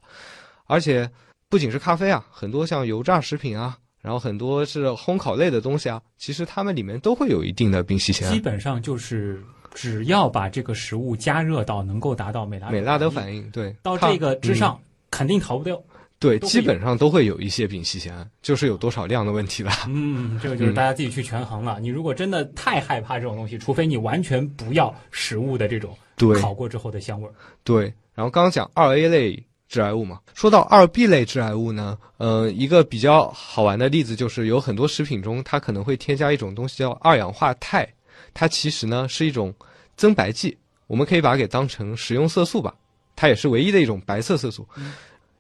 [0.66, 1.10] 而且
[1.50, 3.78] 不仅是咖啡啊，很多像油炸食品啊。
[4.04, 8.34] 然后很多是烘烤类的东西啊，其实它们里面都会有一定的丙烯酰胺。
[8.34, 9.42] 基本上就是
[9.74, 14.78] 只要把这个食物加热到能够达到美拉美拉德反应，对，到这个之上
[15.10, 15.82] 肯定逃不掉。
[16.20, 19.72] 对，基本上都会有一些丙烯酰胺，就是有多少量的问题了。
[19.88, 21.80] 嗯，这个就是大家自己去权衡了。
[21.80, 25.98] 你如果真的太害怕这种东西，除非你完全不要食物的这种
[26.42, 27.34] 烤过之后的香味儿。
[27.64, 29.42] 对，然后刚刚讲二 A 类。
[29.74, 37.88] 致癌物嘛，说到二 B 类致癌物呢，呃，一个比较好玩的例子就是有很多食品中它可能会添加一种东西叫二氧化钛，
[38.36, 39.52] 它其实呢是一种
[39.98, 40.56] 增白剂，
[40.86, 42.72] 我们可以把它给当成食用色素吧，
[43.16, 44.64] 它也是唯一的一种白色色素。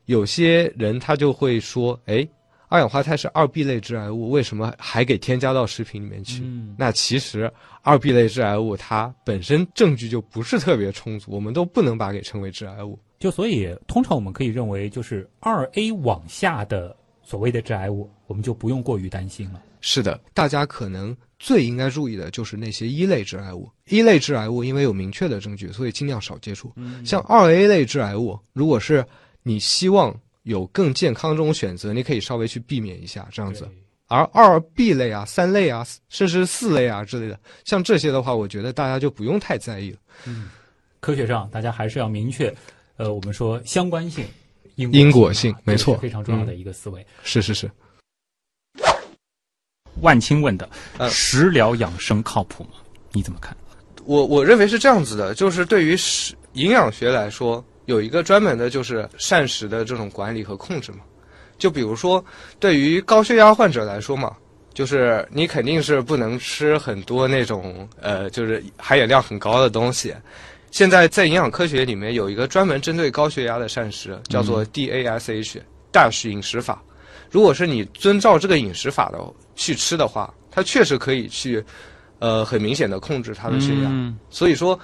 [0.05, 2.27] 有些人他就会说，哎，
[2.69, 6.43] 二氧化钛是二 B 类致癌物，为什么还给添加到食品里面去？
[6.75, 7.53] 那其实
[7.83, 12.97] 二 B 类致癌物它本身证据就不是特别充足，我们都不能把它给称为致癌物。
[13.23, 19.63] 就所以，通常我们可以认为，就是二 A 往下的所谓的致癌物，我们就不用过于担心了。
[19.79, 23.71] 是的，大家可能最应该注意的就是那些一类致癌物。
[23.87, 26.73] 一类致癌物因为有明确的证据，所以尽量少接触。
[27.05, 29.05] 像二 A 类致癌物，如果是
[29.41, 33.65] 你希望有更健康这种选择，你可以稍微去避免一下这样子。
[34.07, 39.97] 而二 B 类啊、三类啊，甚至四类啊之类的，像这些的话，我觉得大家就不用太在意了。
[40.25, 40.49] 嗯，
[40.99, 42.53] 科学上大家还是要明确。
[42.97, 44.25] 呃，我们说相关性、
[44.75, 47.05] 因果性，没错，非常重要的一个思维。
[47.23, 47.69] 是是是。
[50.01, 52.71] 万青问的，呃食疗养生靠谱吗？
[53.11, 53.55] 你怎么看？
[54.05, 60.99] 我我认为是这样子的，就是对于食营养学来说，有一个专门的，就是膳食的这种管理和控制嘛。
[61.57, 62.23] 就比如说，
[62.59, 64.35] 对于高血压患者来说嘛，
[64.73, 70.13] 就是你肯定是不能吃很多那种呃，就是含氧量很高的东西。
[70.73, 76.81] 现在在营养科学里面有一个专门针对高血压的膳食，叫做 DASH，DASH 饮食法。
[77.29, 79.19] 如果是你遵照这个饮食法的
[79.55, 81.63] 去吃的话，它确实可以去，
[82.17, 83.91] 呃，很明显的控制它的血压。
[84.31, 84.77] 所以说，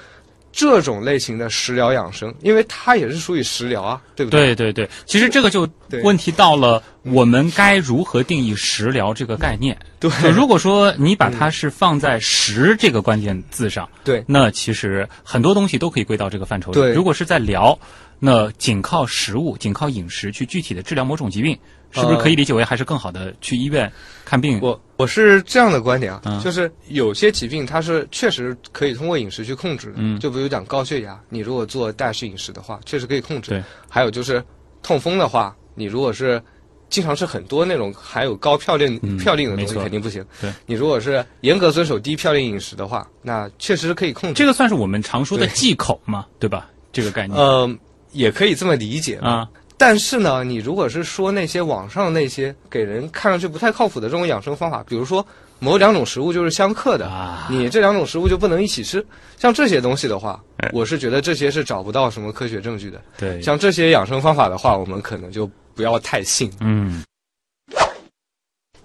[0.52, 4.56] 这种类型的食疗养生，因为它也是属于食疗啊，对不对？
[4.56, 5.68] 对对对，其实这个就
[6.04, 9.78] 问题到了，我们该如何定义食疗这个概念？
[10.00, 10.10] 对。
[10.32, 14.24] 如果说你把它是放在“食”这个关键字上，对。
[14.28, 16.80] 那其实很多东西都可以归到这个范畴里。
[16.80, 16.94] 对。
[16.94, 17.78] 如果是在疗，
[18.20, 21.58] 那仅靠食物、仅靠饮食去具体的治疗某种疾病，
[21.92, 23.92] 是不是呃可以理解为还是更好的去医院
[24.26, 24.60] 看病？
[24.62, 33.52] 我我是这样的观点啊，嗯就是有些疾病它是确实可以通过饮食去控制的，嗯就比如讲高血压，你如果做代谢饮食的话，确实可以控制。
[33.52, 34.44] 对，还有就是
[34.84, 36.42] 痛风的话，你如果是
[36.90, 40.26] 经常吃很多那种含有高嘌呤、嗯嘌呤的东西，肯定不行。
[40.42, 44.36] 对，你如果是严格遵守低嘌呤饮食的话，那确实是可以控制。
[44.36, 46.70] 这个算是我们常说的忌口嘛，对吧？
[46.92, 47.70] 这个概念、呃，
[48.12, 49.48] 也可以这么理解啊，
[49.78, 55.26] 但是呢，你如果是说那些网上那些给人看上去不太靠谱的这种养生方法，比如说
[55.60, 59.06] 某两种食物就是相克的，啊你这两种食物就不能一起吃，
[59.38, 63.02] 像这些东西的话哎，我是觉得这些是找不到什么科学证据的。
[63.18, 66.52] 对，像这些养生方法的话，我们可能就不要太信。
[66.60, 67.04] 嗯，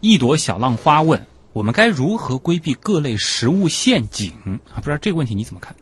[0.01, 1.21] 一朵小浪花问：
[1.53, 4.31] 我们该如何规避各类食物陷阱
[4.73, 4.77] 啊？
[4.77, 5.75] 不知道这个问题你怎么看？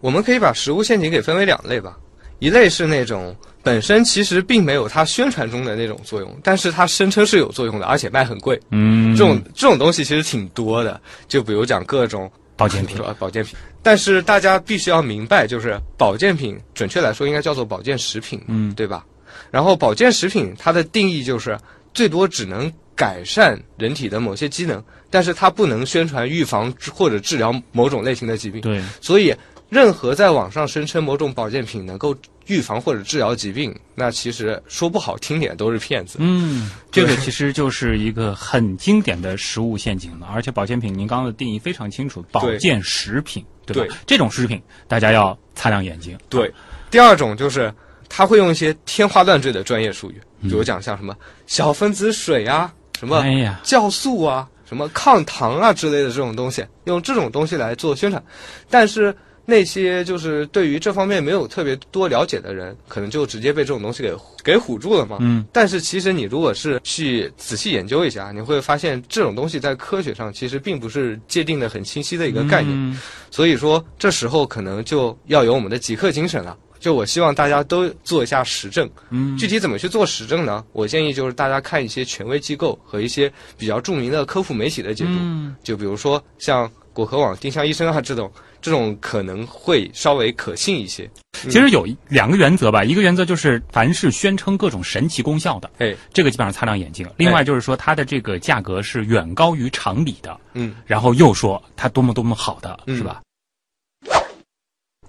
[0.00, 1.96] 我们可以把食物陷阱给分为两类吧，
[2.42, 8.60] 一类是那种本身其实并没有它宣传中的那种作用，但是它声称是有作用的，而且卖很贵。
[8.70, 13.54] 嗯，这种这种东西其实挺多的，就比如讲各种保健品比如说保健品。
[13.80, 19.06] 但是大家必须要明白，就是保健品，准确来说应该叫做保健食品，嗯对吧？
[19.52, 21.56] 然后保健食品它的定义就是
[21.94, 28.60] 最多只能改善人体的某些机能，但是它不能宣传预防或者治疗某种类型的疾病。
[28.62, 29.32] 对，所以，
[29.72, 32.14] 任何在网上声称某种保健品能够
[32.44, 36.18] 预防或者治疗疾病，那其实说不好听点都是骗子。
[36.20, 40.28] 嗯， 这个其实就是一个很经典的食物陷阱了。
[40.30, 43.94] 而且保健品，您刚刚的定义非常清楚，保健食品，对吧？
[43.94, 46.18] 对这种食品大家要擦亮眼睛。
[46.28, 46.52] 对，
[46.90, 47.72] 第二种就是
[48.10, 51.16] 他会用一些天花乱坠的专业术语，比如讲像什么
[51.46, 58.22] 小分子水啊，什么哎呀，酵素啊，什么抗糖啊之类的这种东西，用这种东西来做宣传。
[58.68, 64.14] 但是那些就是对于这方面没有特别多了解的人，可能就直接被这种东西给
[64.44, 65.18] 给唬住了嘛。
[65.20, 72.72] 嗯，但是其实你如果是去仔细研究一下，你会发现这种东西在科学上其实并不是界定的很清晰的一个概念。
[72.74, 72.98] 嗯
[73.30, 76.56] 所以说，这时候可能就要有我们的极客精神了。
[76.78, 78.90] 就我希望大家都做一下实证。
[79.10, 80.64] 嗯，具体怎么去做实证呢？
[80.72, 85.10] 我建议就是大家看一些权威机构和一些比较著名的科普媒体的解读。
[85.12, 88.30] 嗯就比如说像果壳网、丁香医生啊这种，
[88.62, 91.10] 这种可能会稍微可信一些。
[91.32, 97.06] 其实有两个原则吧，一个原则就是凡是宣称各种神奇功效的，哎，这个基本上擦亮眼睛。
[97.16, 103.20] 另外就是说它的这个价格是远高于常理的，嗯，然后又说它多么多么好的，嗯是吧？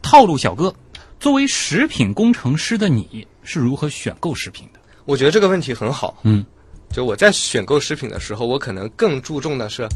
[0.01, 0.73] 套路小哥，
[1.19, 4.79] 作为食品工程师的你是如何选购食品的？
[5.05, 6.17] 我觉得这个问题很好。
[6.23, 6.43] 嗯，
[6.89, 9.87] 就我在选购食品的时候，我可能更注重的是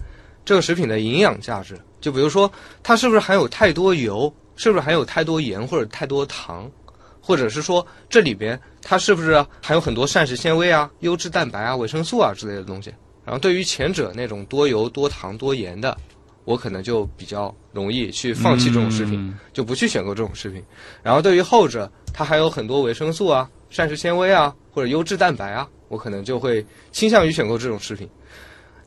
[0.48, 1.78] 这个食品的营养价值。
[2.00, 2.50] 就比如说，
[2.82, 6.72] 它是不是含有太多油，是不是含有太多盐或者太多糖，
[7.20, 12.94] 或者是说这里边它是不是含有很多膳食纤维啊、优质蛋白啊、维生素啊之类的东西。
[13.26, 15.98] 然后对于前者那种多油、多糖、多盐的，
[16.46, 20.64] 我可能就比较容易去放弃这种食品，嗯就不去选购这种食品。
[21.04, 28.10] 然后对于后者，它还有很多维生素啊、膳食纤维啊或者优质蛋白啊，我可能就会倾向于选购这种食品。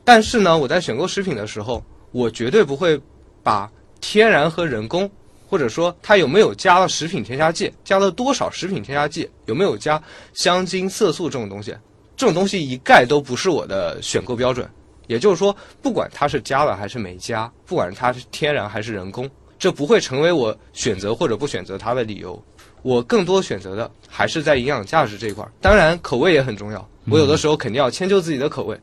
[0.03, 2.99] 但是呢，我在选购食品的时候，我绝对不会
[3.43, 5.09] 把天然和人工，
[5.47, 10.01] 或者说它有没有加了食品添加剂，加了多少食品添加剂，有没有加
[10.33, 11.75] 香精、色素这种东西，
[12.17, 14.67] 这种东西一概都不是我的选购标准。
[15.07, 19.29] 也就是说，不管它是加了还是没加，不管它是天然还是人工，
[19.59, 22.41] 这不会成为我选择或者不选择它的理由。
[22.81, 26.87] 我更多选择的还是在营养价值这一块儿，当然口味也很重要。
[27.09, 28.79] 我有的时候肯定要迁就自己的口味。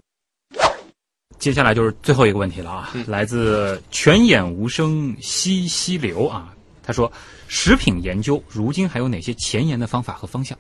[1.48, 7.10] 接下来就是最后一个问题了啊，嗯来自泉眼无声惜溪流啊，他说，
[7.46, 10.58] 食品研究如今还有哪些前沿的方法和方向？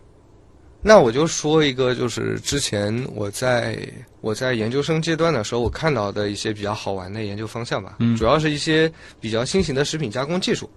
[0.80, 3.78] 那我就说一个，就是之前我在
[4.22, 7.96] 我在研究生阶段的时候，我看到的一些比较好玩的研究方向吧。
[7.98, 10.70] 嗯主要是一些比较新型的食品加工技术。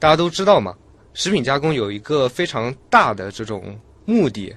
[0.00, 0.74] 大家都知道嘛，
[1.12, 4.52] 食品加工有一个非常大的这种目的，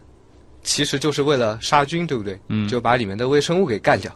[0.64, 2.40] 其实就是为了杀菌，对不对？
[2.48, 4.12] 嗯就把里面的微生物给干掉。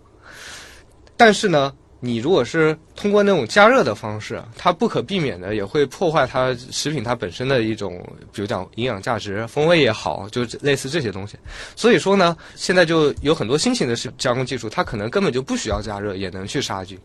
[1.23, 8.03] 但是呢，你如果是通过那种加热的方式，它不可避免的也会破坏它食品它本身的一种，
[8.33, 11.37] 比如讲营养价值、风味也好，就类似这些东西。
[11.75, 16.97] 所以说呢，现在就有很多新型的食加工技术，它可能根本就不需要加热也能去杀菌。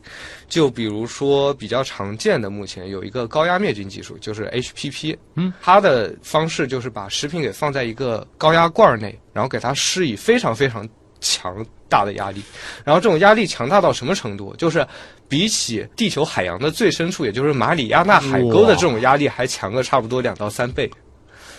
[0.48, 5.14] 就比如说比较常见的，目前有一个高压灭菌技术，就是 HPP。
[5.34, 10.88] 嗯，它的方式就是把食品给放在一个高压罐儿内，然后给它施以非常非常
[11.26, 12.40] 强大的压力，
[12.84, 14.54] 然后这种压力强大到什么程度？
[14.56, 14.86] 就是
[15.28, 20.88] 比起地球海洋的最深处，也就是马里亚纳海沟的这种压力还强个差不多两到三倍。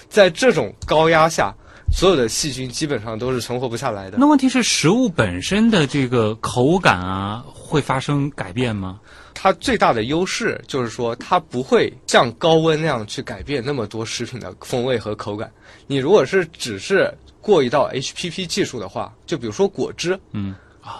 [0.07, 1.53] 在这种高压下，
[1.91, 4.17] 所有的细菌基本上都是存活不下来的。
[4.17, 9.01] 那问题是，食物本身的这个口感啊，会发生改变吗？
[9.33, 15.51] 它最大的优势就是说，它不会像高温那样去改变那么多食品的风味和口感。
[15.85, 17.13] 你如果是只是
[17.47, 20.53] 过一道 HPP 技术的话，就比如说果汁，嗯，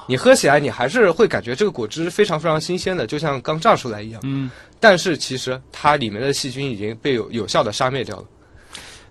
[0.08, 4.22] 你喝起来你还是会感觉这个果汁非常非常新鲜的，就像刚榨出来一样。
[4.24, 8.24] 嗯，但是其实它里面的细菌已经被有有效的杀灭掉了。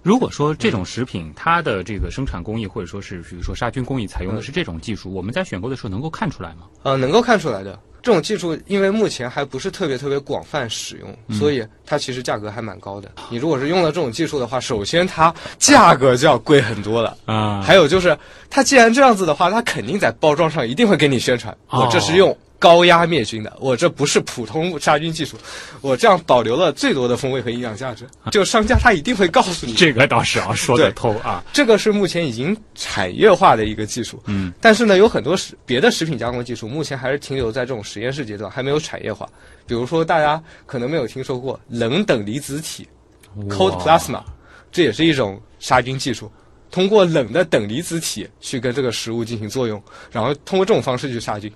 [0.02, 6.68] 如果说这种食品它的这个生产工艺或者说是比如说杀菌工艺采用的是这种技术，我们在选购的时候能够看出来吗？
[6.84, 7.78] 呃，能够看出来的。
[8.06, 13.10] 这种技术因为目前还不是特别特别广泛使用，所以它其实价格还蛮高的。
[13.28, 17.16] 你如果是用了这种技术的话，首先它价格就要贵很多了。
[17.24, 18.16] 啊还有就是，
[18.48, 25.36] 它既然这样子的话，它肯定在包装上一定会给你宣传，哦我这是用高压灭菌的，我这不是普通杀菌技术，
[25.80, 28.06] 我这样保留了最多的风味和营养价值。
[28.30, 31.44] 就商家他一定会告诉你，这个倒是啊，说得对透啊。
[31.52, 34.22] 这个是目前已经产业化的一个技术。
[34.26, 39.28] 嗯，但是呢，有很多食别的食品加工技术目前还是停留在这种实验室阶段，还没有产业化。
[39.66, 42.88] 比如说，大家可能没有听说过冷等离子体
[43.48, 44.22] （cold plasma），
[44.72, 46.30] 这也是一种杀菌技术。
[46.70, 51.50] 通过冷的等离子体去跟这个食物进行作用，然后通过这种方式去杀菌。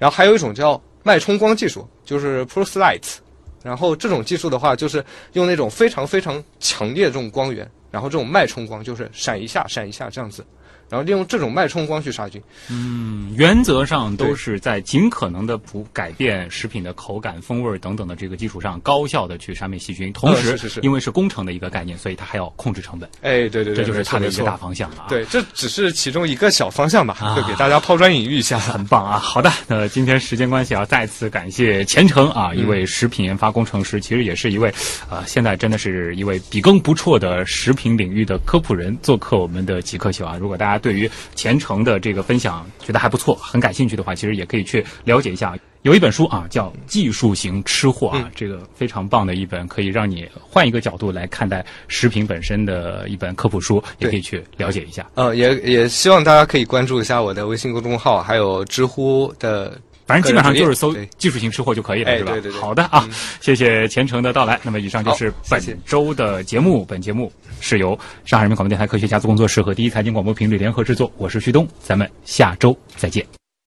[0.00, 3.18] 然后还有一种叫脉冲光技术，就是 pulse light。
[3.62, 10.42] 然后这种技术的话，就是用那种非常非常强烈的这种光源，然后这种脉冲光就是闪一下闪一下这样子，
[10.90, 12.42] 然后利用这种脉冲光去杀菌。
[12.68, 20.12] 嗯，原则上都是在尽可能的不改变食品的口感、风味等等的这个基础上，高效的去杀灭细菌。
[20.12, 25.06] 同时，是是是因为是工程的一个概念，所以它还要控制成本，哎，对对对，这就是它的一个大方向了啊。。
[25.08, 28.60] 对，这只是其中一个小方向吧，啊就给大家抛砖引玉一下。
[28.60, 29.18] 很棒啊！
[29.18, 34.72] 好的，那今天时间关系啊，再次感谢钱程啊，一位食品研发工程师，其实也是一位，
[35.08, 40.36] 呃，现在真的是一位笔耕不辍的食品领域的科普人，做客我们的极客秀啊。
[40.38, 45.54] 如果大家对于钱程的这个分享觉得还不错，很感兴趣的话，其实也可以去了解一下。
[45.82, 55.08] 有一本书啊，叫《技术型吃货》啊，嗯这个非常棒的一本，可以让你换一个角度来看待食品本身的一本科普书，也可以去了解一下。
[55.14, 59.80] 呃，也也希望大家可以关注一下我的微信公众号，还有知乎的。
[60.10, 62.32] 反正基本上就是搜“技术型吃货”就可以了，是吧？
[62.32, 64.58] 哎对对对好的啊，嗯谢谢虔诚的到来。
[64.62, 73.39] 那么以上就是本周的节目，本节目是由上海人民广播电台科学家族工作室和第一财经广播频率联合制作，我是旭东，咱们下周再见。